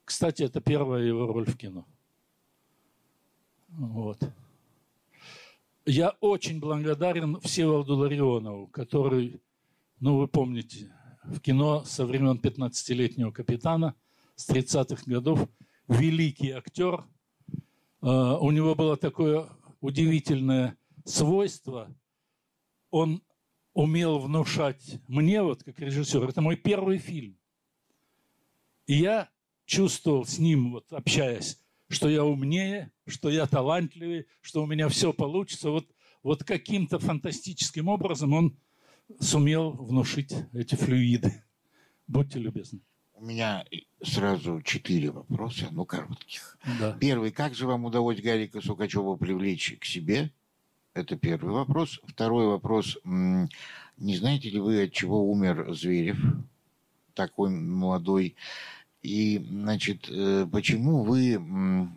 [0.06, 1.86] Кстати, это первая его роль в кино.
[3.70, 4.20] Вот.
[5.86, 9.42] Я очень благодарен Всеволоду Ларионову, который,
[10.00, 13.96] ну, вы помните, в кино со времен 15-летнего капитана
[14.36, 15.48] с 30-х годов,
[15.88, 17.06] великий актер.
[18.02, 19.50] А, у него было такое
[19.82, 21.94] удивительное свойство.
[22.92, 23.22] Он
[23.80, 27.38] умел внушать мне, вот как режиссер, это мой первый фильм.
[28.88, 29.30] И я
[29.66, 35.14] чувствовал с ним, вот общаясь, что я умнее, что я талантливее, что у меня все
[35.14, 35.70] получится.
[35.70, 35.88] Вот,
[36.24, 38.58] вот каким-то фантастическим образом он
[39.22, 41.42] сумел внушить эти флюиды.
[42.06, 42.82] Будьте любезны.
[43.14, 43.66] У меня
[44.02, 46.58] сразу четыре вопроса, ну, коротких.
[46.80, 46.98] Да.
[47.00, 47.32] Первый.
[47.32, 50.34] Как же вам удалось Гарика Сукачева привлечь к себе?
[50.94, 52.00] Это первый вопрос.
[52.06, 52.98] Второй вопрос.
[53.04, 56.18] Не знаете ли вы, от чего умер Зверев,
[57.14, 58.36] такой молодой?
[59.02, 61.34] И, значит, э, почему вы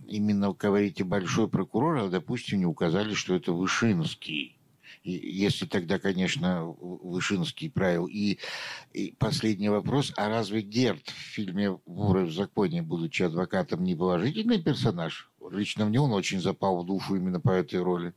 [0.07, 4.57] именно говорите большой прокурор, а, допустим, не указали, что это Вышинский?
[5.05, 8.07] если тогда, конечно, Вышинский правил.
[8.07, 8.39] И,
[8.93, 10.13] и последний вопрос.
[10.17, 15.32] А разве Герд в фильме «Воры в законе», будучи адвокатом, не положительный персонаж?
[15.51, 18.15] Лично мне он очень запал в душу именно по этой роли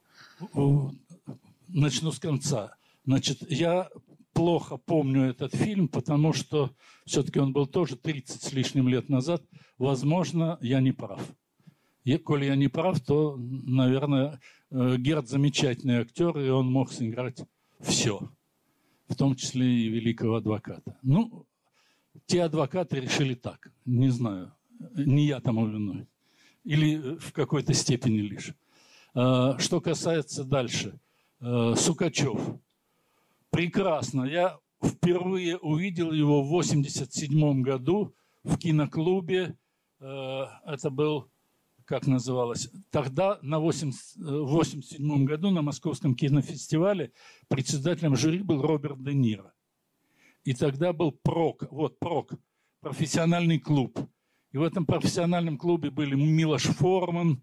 [1.68, 2.76] начну с конца.
[3.06, 3.90] Значит, я
[4.34, 6.72] плохо помню этот фильм, потому что
[7.06, 9.44] все-таки он был тоже 30 с лишним лет назад.
[9.78, 11.22] Возможно, я не прав.
[12.04, 14.40] И, коли я не прав, то, наверное,
[14.72, 17.44] э, Герд замечательный актер, и он мог сыграть
[17.80, 18.20] все,
[19.08, 21.00] в том числе и великого адвоката.
[21.02, 21.48] Ну,
[22.28, 24.54] те адвокаты решили так, не знаю,
[24.94, 26.08] не я тому виной,
[26.66, 28.54] или в какой-то степени лишь.
[29.14, 31.00] Э, что касается дальше,
[31.40, 32.40] э, Сукачев.
[33.52, 34.26] Прекрасно.
[34.26, 39.56] Я впервые увидел его в 87 году в киноклубе.
[40.00, 41.30] Э, это был,
[41.86, 47.12] как называлось, тогда на 87 году на Московском кинофестивале
[47.48, 49.54] председателем жюри был Роберт Де Ниро.
[50.44, 52.34] И тогда был ПРОК, вот ПРОК,
[52.82, 53.98] профессиональный клуб.
[54.56, 57.42] И в этом профессиональном клубе были Милош Форман,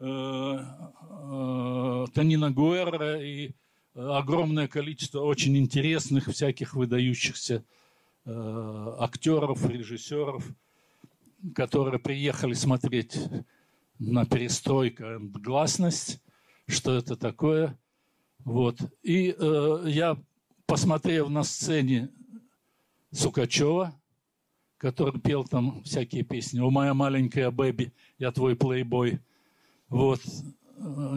[0.00, 3.52] Э, э, Танина Гуэра и
[3.94, 7.64] огромное количество очень интересных, всяких выдающихся
[8.24, 10.44] э, актеров, режиссеров,
[11.54, 13.18] которые приехали смотреть
[14.00, 16.20] на перестройку гласность,
[16.66, 17.78] что это такое.
[18.40, 18.78] Вот.
[19.02, 20.18] И э, я,
[20.66, 22.10] посмотрев на сцене
[23.12, 23.94] Сукачева,
[24.84, 29.18] который пел там всякие песни «О, моя маленькая бэби, я твой плейбой»,
[29.88, 30.20] вот.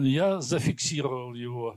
[0.00, 1.76] Я зафиксировал его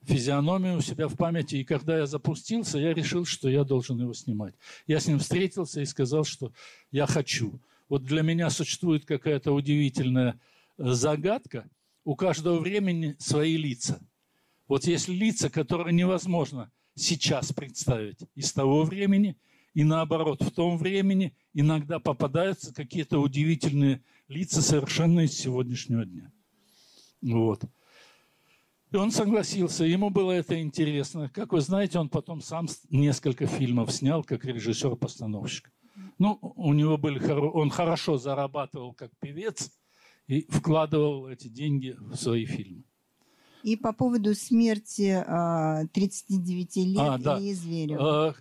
[0.00, 4.14] физиономию у себя в памяти, и когда я запустился, я решил, что я должен его
[4.14, 4.54] снимать.
[4.86, 6.52] Я с ним встретился и сказал, что
[6.90, 7.60] я хочу.
[7.90, 10.40] Вот для меня существует какая-то удивительная
[10.78, 11.68] э, загадка.
[12.02, 14.00] У каждого времени свои лица.
[14.68, 19.36] Вот есть лица, которые невозможно сейчас представить из того времени,
[19.74, 26.32] и наоборот, в том времени иногда попадаются какие-то удивительные лица совершенно из сегодняшнего дня.
[27.22, 27.62] Вот.
[28.90, 31.30] И он согласился, ему было это интересно.
[31.32, 35.70] Как вы знаете, он потом сам несколько фильмов снял, как режиссер-постановщик.
[36.18, 39.70] Ну, у него были, он хорошо зарабатывал как певец
[40.26, 42.84] и вкладывал эти деньги в свои фильмы.
[43.62, 45.22] И по поводу смерти
[45.92, 47.38] 39 а, лет а, да.
[47.38, 48.36] Ильи Зверева.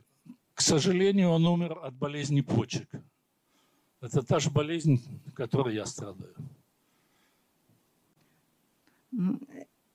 [0.60, 2.90] К сожалению, он умер от болезни почек.
[4.02, 5.00] Это та же болезнь,
[5.34, 6.36] которой я страдаю.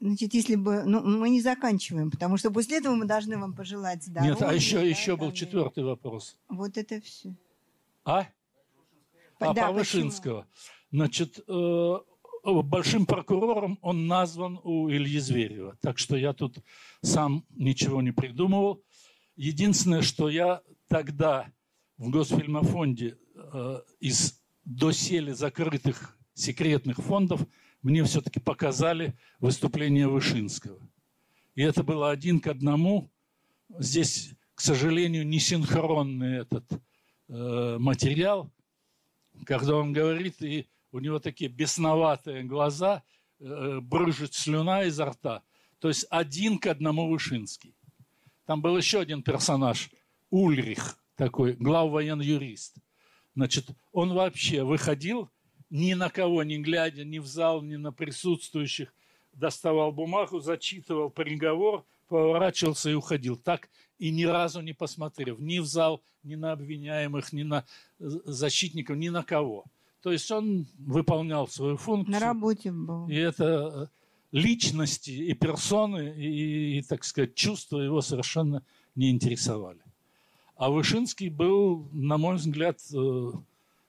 [0.00, 0.84] Значит, если бы...
[0.86, 4.32] Ну, мы не заканчиваем, потому что после этого мы должны вам пожелать здоровья.
[4.32, 6.38] Нет, а еще, да, еще был четвертый вопрос.
[6.48, 7.34] Вот это все.
[8.06, 8.26] А?
[9.40, 10.46] А, да, по Вышинского.
[10.90, 11.94] Значит, э,
[12.42, 15.76] большим прокурором он назван у Ильи Зверева.
[15.82, 16.56] Так что я тут
[17.02, 18.82] сам ничего не придумывал.
[19.36, 21.50] Единственное, что я тогда
[21.96, 27.40] в Госфильмофонде э, из доселе закрытых секретных фондов
[27.82, 30.80] мне все-таки показали выступление Вышинского.
[31.54, 33.10] И это было один к одному.
[33.78, 36.64] Здесь, к сожалению, не синхронный этот
[37.28, 38.50] э, материал,
[39.44, 43.02] когда он говорит, и у него такие бесноватые глаза,
[43.40, 45.42] э, брыжет слюна изо рта.
[45.80, 47.73] То есть один к одному Вышинский.
[48.46, 49.90] Там был еще один персонаж,
[50.30, 52.76] Ульрих, такой главвоенный юрист.
[53.34, 55.30] Значит, он вообще выходил,
[55.70, 58.92] ни на кого не глядя, ни в зал, ни на присутствующих,
[59.32, 63.36] доставал бумагу, зачитывал приговор, поворачивался и уходил.
[63.36, 63.68] Так
[63.98, 67.64] и ни разу не посмотрев ни в зал, ни на обвиняемых, ни на
[67.98, 69.64] защитников, ни на кого.
[70.02, 72.12] То есть он выполнял свою функцию.
[72.12, 73.08] На работе был.
[73.08, 73.86] И это э,
[74.34, 78.62] личности и персоны, и, и, так сказать, чувства его совершенно
[78.94, 79.80] не интересовали.
[80.56, 83.32] А Вышинский был, на мой взгляд, э,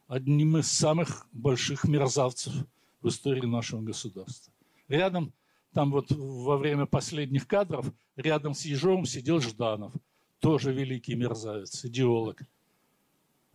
[0.08, 2.54] одним из самых больших мерзавцев
[3.02, 4.54] в истории нашего государства.
[4.88, 5.34] Рядом,
[5.74, 9.94] там вот во время последних кадров, рядом с Ежовым сидел Жданов,
[10.40, 12.44] тоже великий мерзавец, идеолог.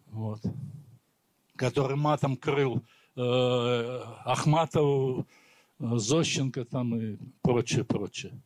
[0.08, 0.42] Вот
[1.60, 2.82] который матом крыл
[3.16, 5.26] э, Ахматову,
[5.80, 8.40] Зощенко там и прочее, прочее.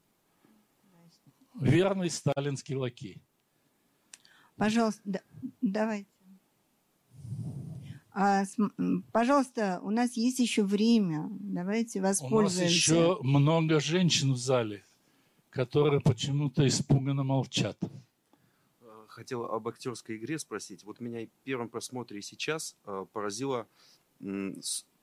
[1.61, 3.21] Верный сталинский лакей.
[4.57, 5.21] Пожалуйста, да,
[5.61, 6.09] давайте.
[8.13, 8.45] А,
[9.13, 11.29] пожалуйста, у нас есть еще время.
[11.41, 12.61] Давайте воспользуемся.
[12.61, 14.85] У нас еще много женщин в зале,
[15.51, 17.79] которые почему-то испуганно молчат
[19.15, 20.83] хотел об актерской игре спросить.
[20.85, 23.67] Вот меня в первом просмотре и сейчас э, поразило
[24.21, 24.53] э,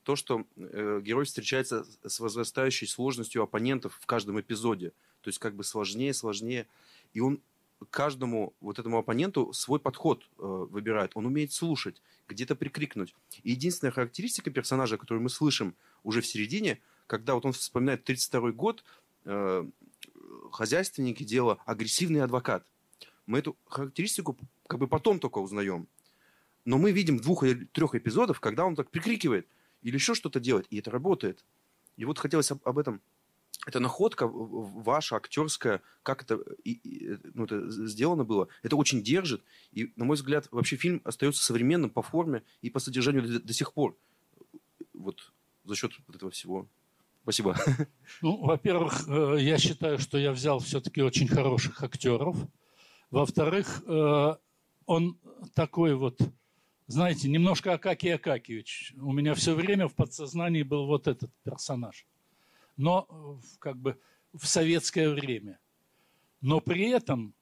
[0.04, 4.90] то, что э, герой встречается с возрастающей сложностью оппонентов в каждом эпизоде.
[5.22, 6.68] То есть как бы сложнее, сложнее.
[7.14, 7.40] И он
[7.90, 11.12] каждому вот этому оппоненту свой подход э, выбирает.
[11.16, 13.14] Он умеет слушать, где-то прикрикнуть.
[13.44, 18.52] И единственная характеристика персонажа, которую мы слышим уже в середине, когда вот он вспоминает 32
[18.52, 18.84] год,
[19.26, 19.66] э,
[20.52, 22.66] хозяйственники дело, агрессивный адвокат
[23.32, 24.38] мы эту характеристику
[24.68, 25.88] как бы потом только узнаем.
[26.66, 29.48] Но мы видим двух или трех эпизодов, когда он так прикрикивает
[29.82, 31.46] или еще что-то делает, и это работает.
[31.98, 33.02] И вот хотелось об, об этом.
[33.68, 39.44] Это находка ваша, актерская, как это, и, и, ну, это сделано было, это очень держит.
[39.72, 43.54] И, на мой взгляд, вообще фильм остается современным по форме и по содержанию до, до
[43.54, 43.96] сих пор.
[44.94, 45.32] Вот
[45.64, 46.68] за счет вот этого всего.
[47.24, 47.56] Спасибо.
[48.22, 52.36] Ну, во-первых, э, я считаю, что я взял все-таки очень хороших актеров.
[53.12, 54.36] Во-вторых, э,
[54.86, 55.20] он
[55.54, 56.20] такой вот,
[56.88, 58.94] знаете, немножко Акакий Акакевич.
[58.98, 62.06] У меня все время в подсознании был вот этот персонаж.
[62.78, 64.00] Но как бы
[64.34, 65.60] в советское время.
[66.42, 67.34] Но при этом,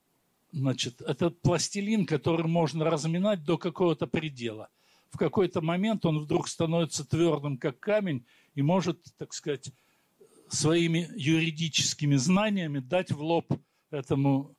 [0.52, 4.68] значит, это пластилин, который можно разминать до какого-то предела.
[5.10, 8.24] В какой-то момент он вдруг становится твердым, как камень,
[8.54, 9.72] и может, так сказать,
[10.48, 13.52] своими юридическими знаниями дать в лоб
[13.90, 14.54] этому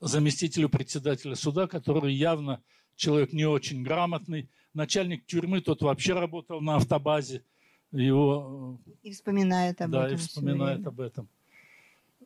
[0.00, 2.62] заместителю председателя суда, который явно
[2.96, 4.48] человек не очень грамотный.
[4.72, 7.42] Начальник тюрьмы, тот вообще работал на автобазе.
[7.92, 10.08] Его, и вспоминает об да, этом.
[10.08, 11.28] Да, и вспоминает об этом.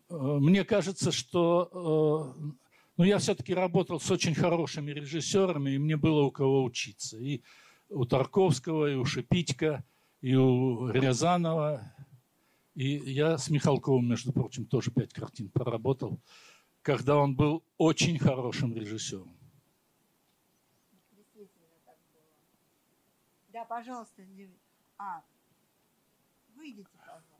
[0.08, 2.50] Э, мне кажется, что э,
[2.96, 7.18] ну, я все-таки работал с очень хорошими режиссерами, и мне было у кого учиться.
[7.18, 7.42] И
[7.90, 9.84] у Тарковского, и у Шипитько,
[10.22, 11.92] и у Рязанова.
[12.74, 16.18] И я с Михалковым, между прочим, тоже пять картин проработал
[16.88, 19.37] когда он был очень хорошим режиссером.
[23.58, 24.22] Да, пожалуйста,
[24.98, 25.20] а,
[26.54, 27.34] выйдите, пожалуйста.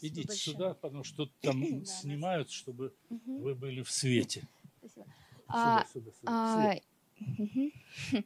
[0.00, 0.38] Идите большое.
[0.38, 2.54] сюда, потому что тут там да, снимают, да.
[2.54, 3.38] чтобы угу.
[3.40, 4.46] вы были в свете.
[4.78, 5.06] Спасибо.
[5.48, 6.32] Сюда, а, сюда, сюда.
[6.32, 6.80] А,
[7.36, 7.72] угу.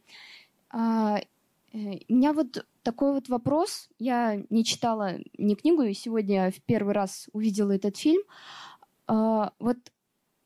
[0.69, 1.25] а, э,
[1.73, 3.89] меня вот такой вот вопрос.
[3.99, 8.23] Я не читала ни книгу, и сегодня в первый раз увидела этот фильм.
[9.07, 9.79] А, вот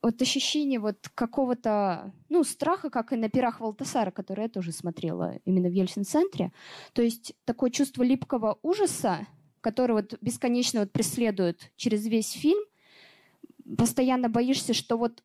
[0.00, 5.40] вот ощущение вот какого-то, ну, страха, как и на пирах Валтасара, который я тоже смотрела
[5.44, 6.52] именно в Ельцин-центре.
[6.92, 9.26] То есть такое чувство липкого ужаса,
[9.60, 12.62] который вот бесконечно вот преследует через весь фильм.
[13.76, 15.24] Постоянно боишься, что вот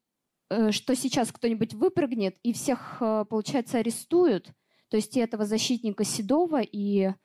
[0.50, 4.52] э, что сейчас кто-нибудь выпрыгнет и всех, э, получается, арестуют.
[4.94, 7.16] То есть и этого защитника Седова, и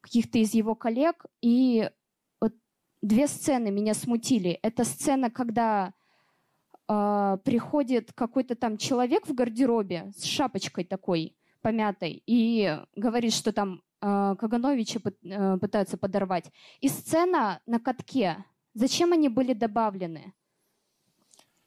[0.00, 1.26] каких-то из его коллег.
[1.42, 1.90] И
[2.40, 2.54] вот
[3.02, 4.58] две сцены меня смутили.
[4.62, 5.92] Это сцена, когда
[6.88, 13.82] э, приходит какой-то там человек в гардеробе с шапочкой такой помятой и говорит, что там
[14.00, 14.98] э, Кагановича
[15.60, 16.50] пытаются подорвать.
[16.80, 18.42] И сцена на катке.
[18.72, 20.32] Зачем они были добавлены?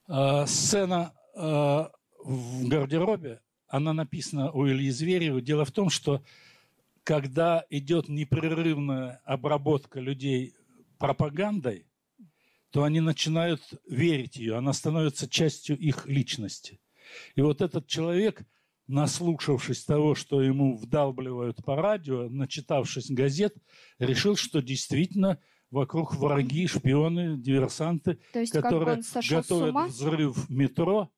[0.07, 3.41] Э, сцена э, в гардеробе,
[3.71, 5.41] она написана у Ильи Зверева.
[5.41, 6.21] Дело в том, что
[7.03, 10.53] когда идет непрерывная обработка людей
[10.99, 11.87] пропагандой,
[12.69, 16.79] то они начинают верить ее, она становится частью их личности.
[17.35, 18.43] И вот этот человек,
[18.87, 23.55] наслушавшись того, что ему вдалбливают по радио, начитавшись газет,
[23.99, 31.09] решил, что действительно вокруг враги, шпионы, диверсанты, есть, которые готовят взрыв метро.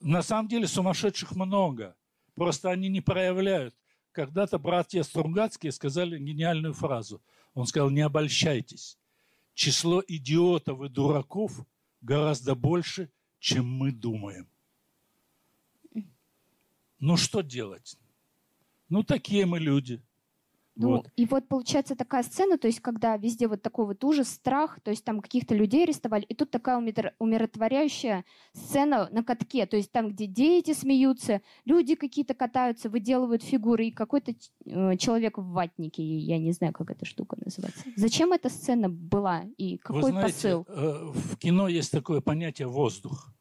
[0.00, 1.96] На самом деле сумасшедших много.
[2.34, 3.74] Просто они не проявляют.
[4.12, 7.22] Когда-то братья Стругацкие сказали гениальную фразу.
[7.54, 8.98] Он сказал, не обольщайтесь
[9.60, 11.66] число идиотов и дураков
[12.00, 14.48] гораздо больше, чем мы думаем.
[16.98, 17.98] Ну что делать?
[18.88, 20.02] Ну такие мы люди.
[20.80, 21.10] Ну, вот.
[21.14, 24.90] и вот получается такая сцена, то есть когда везде вот такой вот ужас, страх, то
[24.90, 26.78] есть там каких-то людей арестовали, и тут такая
[27.18, 28.24] умиротворяющая
[28.54, 33.90] сцена на катке, то есть там, где дети смеются, люди какие-то катаются, выделывают фигуры, и
[33.90, 34.32] какой-то
[34.64, 37.84] э, человек в ватнике, я не знаю, как эта штука называется.
[37.96, 40.66] Зачем эта сцена была и какой Вы знаете, посыл?
[40.68, 43.34] Э, в кино есть такое понятие «воздух»,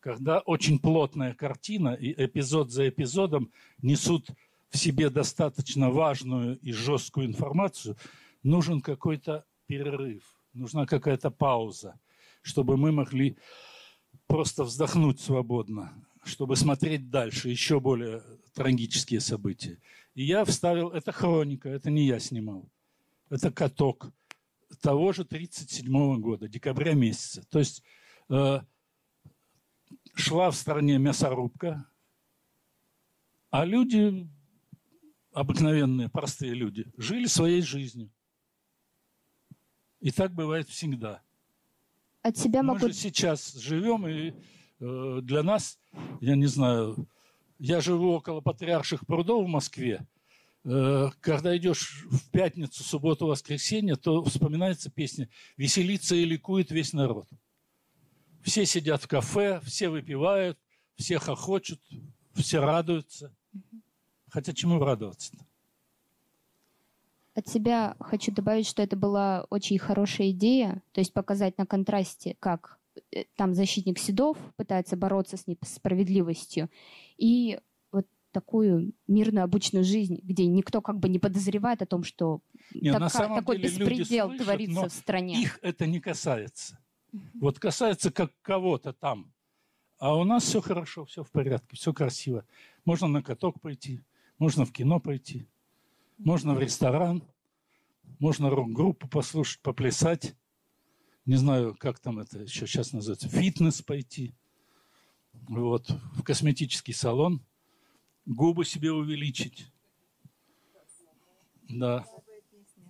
[0.00, 3.52] когда очень плотная картина, и эпизод за эпизодом
[3.82, 4.30] несут
[4.72, 7.96] в себе достаточно важную и жесткую информацию,
[8.42, 12.00] нужен какой-то перерыв, нужна какая-то пауза,
[12.40, 13.36] чтобы мы могли
[14.26, 15.92] просто вздохнуть свободно,
[16.24, 18.22] чтобы смотреть дальше, еще более
[18.54, 19.78] трагические события.
[20.14, 22.66] И я вставил, это хроника, это не я снимал,
[23.28, 24.10] это каток
[24.80, 27.46] того же 1937 года, декабря месяца.
[27.50, 27.82] То есть
[28.30, 28.60] э,
[30.14, 31.86] шла в стране мясорубка,
[33.50, 34.26] а люди
[35.32, 38.10] обыкновенные, простые люди, жили своей жизнью.
[40.00, 41.22] И так бывает всегда.
[42.22, 42.92] От себя Мы могут...
[42.92, 44.34] же сейчас живем, и
[44.80, 45.78] э, для нас,
[46.20, 47.08] я не знаю,
[47.58, 50.06] я живу около Патриарших прудов в Москве.
[50.64, 57.28] Э, когда идешь в пятницу, субботу, воскресенье, то вспоминается песня «Веселится и ликует весь народ».
[58.42, 60.58] Все сидят в кафе, все выпивают,
[60.96, 61.80] все хохочут,
[62.34, 63.34] все радуются–
[64.32, 65.44] Хотя чему радоваться-то?
[67.34, 72.36] От себя хочу добавить, что это была очень хорошая идея, то есть показать на контрасте,
[72.40, 72.78] как
[73.10, 76.70] э, там защитник Седов пытается бороться с несправедливостью,
[77.18, 77.60] и
[77.90, 82.40] вот такую мирную обычную жизнь, где никто как бы не подозревает о том, что
[82.72, 85.42] не, самом такой деле беспредел слышат, творится в стране.
[85.42, 86.78] Их это не касается.
[87.34, 89.30] Вот касается как кого-то там.
[89.98, 92.46] А у нас все хорошо, все в порядке, все красиво.
[92.86, 94.02] Можно на каток пойти,
[94.42, 95.46] можно в кино пойти,
[96.18, 97.22] можно в ресторан,
[98.18, 100.34] можно рок-группу послушать, поплясать.
[101.26, 104.34] Не знаю, как там это еще сейчас называется, фитнес пойти.
[105.32, 107.40] Вот, в косметический салон.
[108.26, 109.70] Губы себе увеличить.
[111.68, 112.04] Да.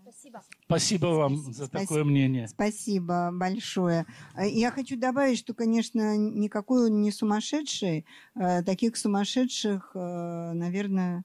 [0.00, 0.42] Спасибо.
[0.64, 1.80] Спасибо вам за Спасибо.
[1.80, 2.48] такое мнение.
[2.48, 4.06] Спасибо большое.
[4.38, 8.06] Я хочу добавить, что, конечно, никакой он не сумасшедший.
[8.34, 11.24] Э, таких сумасшедших, э, наверное,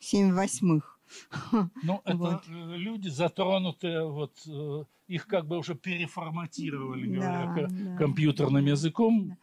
[0.00, 0.98] семь восьмых.
[1.82, 2.46] Ну, это вот.
[2.48, 7.96] Люди затронутые, вот э, их как бы уже переформатировали, да, говоря да.
[7.96, 9.36] компьютерным языком.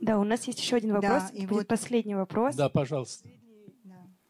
[0.00, 1.66] Да, у нас есть еще один вопрос, да, и вот...
[1.68, 2.54] последний вопрос.
[2.54, 3.28] Да, пожалуйста.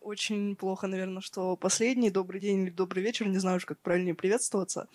[0.01, 2.11] Очень плохо, наверное, что последний.
[2.11, 4.89] Добрый день или добрый вечер, не знаю уж, как правильнее приветствоваться.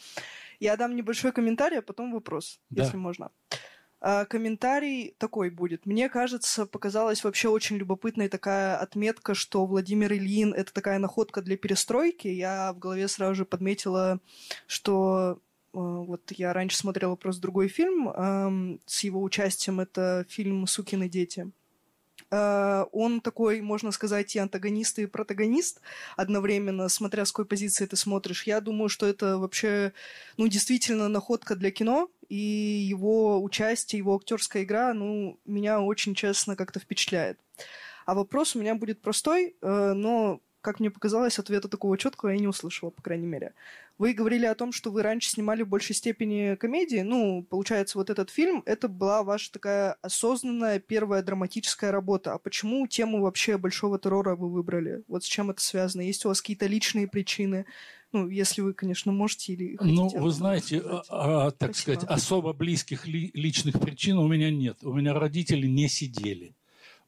[0.60, 2.84] Я дам небольшой комментарий, а потом вопрос, да.
[2.84, 3.32] если можно.
[3.50, 3.56] А,
[4.00, 5.86] комментарий такой будет.
[5.86, 11.58] Мне кажется, показалась вообще очень любопытной такая отметка, что Владимир Ильин— это такая находка для
[11.58, 12.28] перестройки.
[12.28, 14.20] Я в голове сразу же подметила,
[14.68, 15.40] что
[15.74, 19.80] вот я раньше смотрела просто другой фильм эм, с его участием.
[19.80, 21.52] Это фильм «Сукины дети».
[22.32, 25.82] Э, он такой, можно сказать, и антагонист, и протагонист
[26.16, 28.44] одновременно, смотря с какой позиции ты смотришь.
[28.44, 29.94] Я думаю, что это вообще,
[30.38, 36.56] ну, действительно находка для кино, и его участие, его актерская игра, ну, меня очень честно
[36.56, 37.40] как-то впечатляет.
[38.06, 42.38] А вопрос у меня будет простой, э, но как мне показалось, ответа такого четкого я
[42.38, 43.54] не услышала, по крайней мере.
[43.98, 47.00] Вы говорили о том, что вы раньше снимали в большей степени комедии.
[47.00, 52.34] Ну, получается, вот этот фильм, это была ваша такая осознанная первая драматическая работа.
[52.34, 55.04] А почему тему вообще большого террора вы выбрали?
[55.08, 56.02] Вот с чем это связано?
[56.02, 57.66] Есть у вас какие-то личные причины?
[58.14, 59.96] Ну, если вы, конечно, можете или хотите.
[59.96, 62.00] Ну, вы знаете, а, а, так Спасибо.
[62.00, 64.78] сказать, особо близких ли, личных причин у меня нет.
[64.84, 66.56] У меня родители не сидели.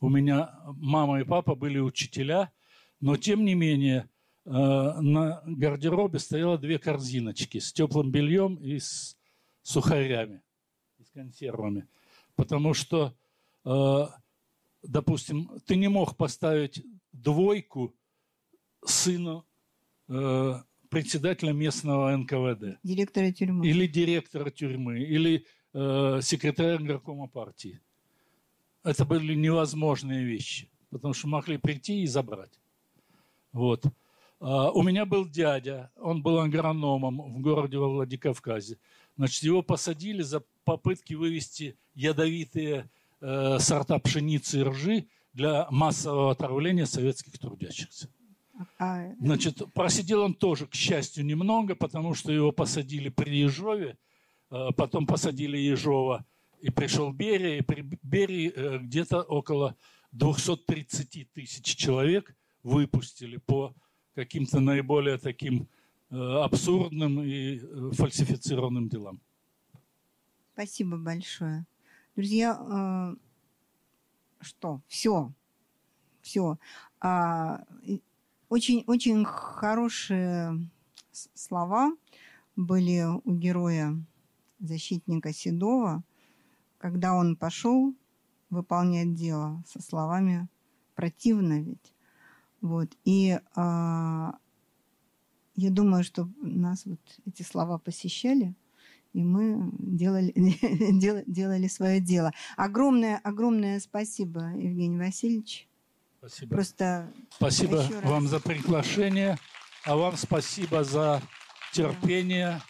[0.01, 2.51] У меня мама и папа были учителя,
[2.99, 4.09] но тем не менее
[4.45, 9.17] э, на гардеробе стояло две корзиночки с теплым бельем и с
[9.61, 10.41] сухарями,
[10.97, 11.87] и с консервами.
[12.35, 13.13] Потому что,
[13.65, 14.05] э,
[14.83, 17.93] допустим, ты не мог поставить двойку
[18.85, 19.45] сыну
[20.07, 20.55] э,
[20.89, 22.79] председателя местного НКВД.
[22.83, 23.67] Директора тюрьмы.
[23.67, 27.79] Или директора тюрьмы, или э, секретаря горкома партии.
[28.83, 32.59] Это были невозможные вещи, потому что могли прийти и забрать.
[33.51, 33.85] Вот.
[34.39, 38.77] А, у меня был дядя, он был агрономом в городе во Владикавказе.
[39.17, 46.85] Значит, его посадили за попытки вывести ядовитые э, сорта пшеницы и ржи для массового отравления
[46.85, 48.09] советских трудящихся.
[48.81, 53.97] А, Значит, просидел он тоже, к счастью, немного, потому что его посадили при Ежове,
[54.51, 56.25] э, потом посадили Ежова,
[56.61, 59.75] и пришел Берия, и при Берии э, где-то около
[60.13, 63.75] 230 тысяч человек выпустили по
[64.15, 65.67] каким-то наиболее таким
[66.09, 67.59] э, абсурдным и
[67.91, 69.19] фальсифицированным делам.
[70.53, 71.65] Спасибо большое.
[72.15, 73.15] Друзья,
[74.41, 74.81] что?
[74.87, 75.33] Все.
[76.21, 76.57] Все.
[78.49, 80.67] Очень, очень хорошие
[81.11, 81.91] слова
[82.55, 83.95] были у героя
[84.59, 86.03] защитника Седова,
[86.79, 87.95] когда он пошел
[88.49, 90.49] выполнять дело со словами
[90.95, 91.93] «противно ведь».
[92.59, 92.89] Вот.
[93.05, 94.35] И а,
[95.55, 98.55] я думаю, что нас вот эти слова посещали,
[99.13, 100.33] и мы делали,
[101.27, 102.31] делали свое дело.
[102.57, 105.68] Огромное, огромное спасибо, Евгений Васильевич.
[106.19, 106.55] Спасибо.
[106.55, 109.37] Просто спасибо вам за приглашение,
[109.85, 111.21] а вам спасибо за
[111.71, 112.61] терпение,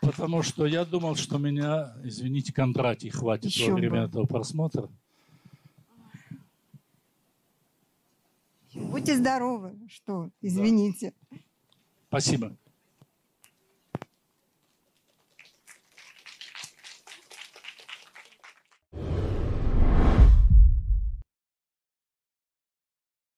[0.00, 0.08] да.
[0.08, 4.06] потому что я думал, что меня, извините, Кондратий хватит Еще во время бы.
[4.08, 4.88] этого просмотра.
[8.74, 9.78] Будьте здоровы.
[9.88, 10.30] Что?
[10.40, 11.12] Извините.
[12.08, 12.56] Спасибо.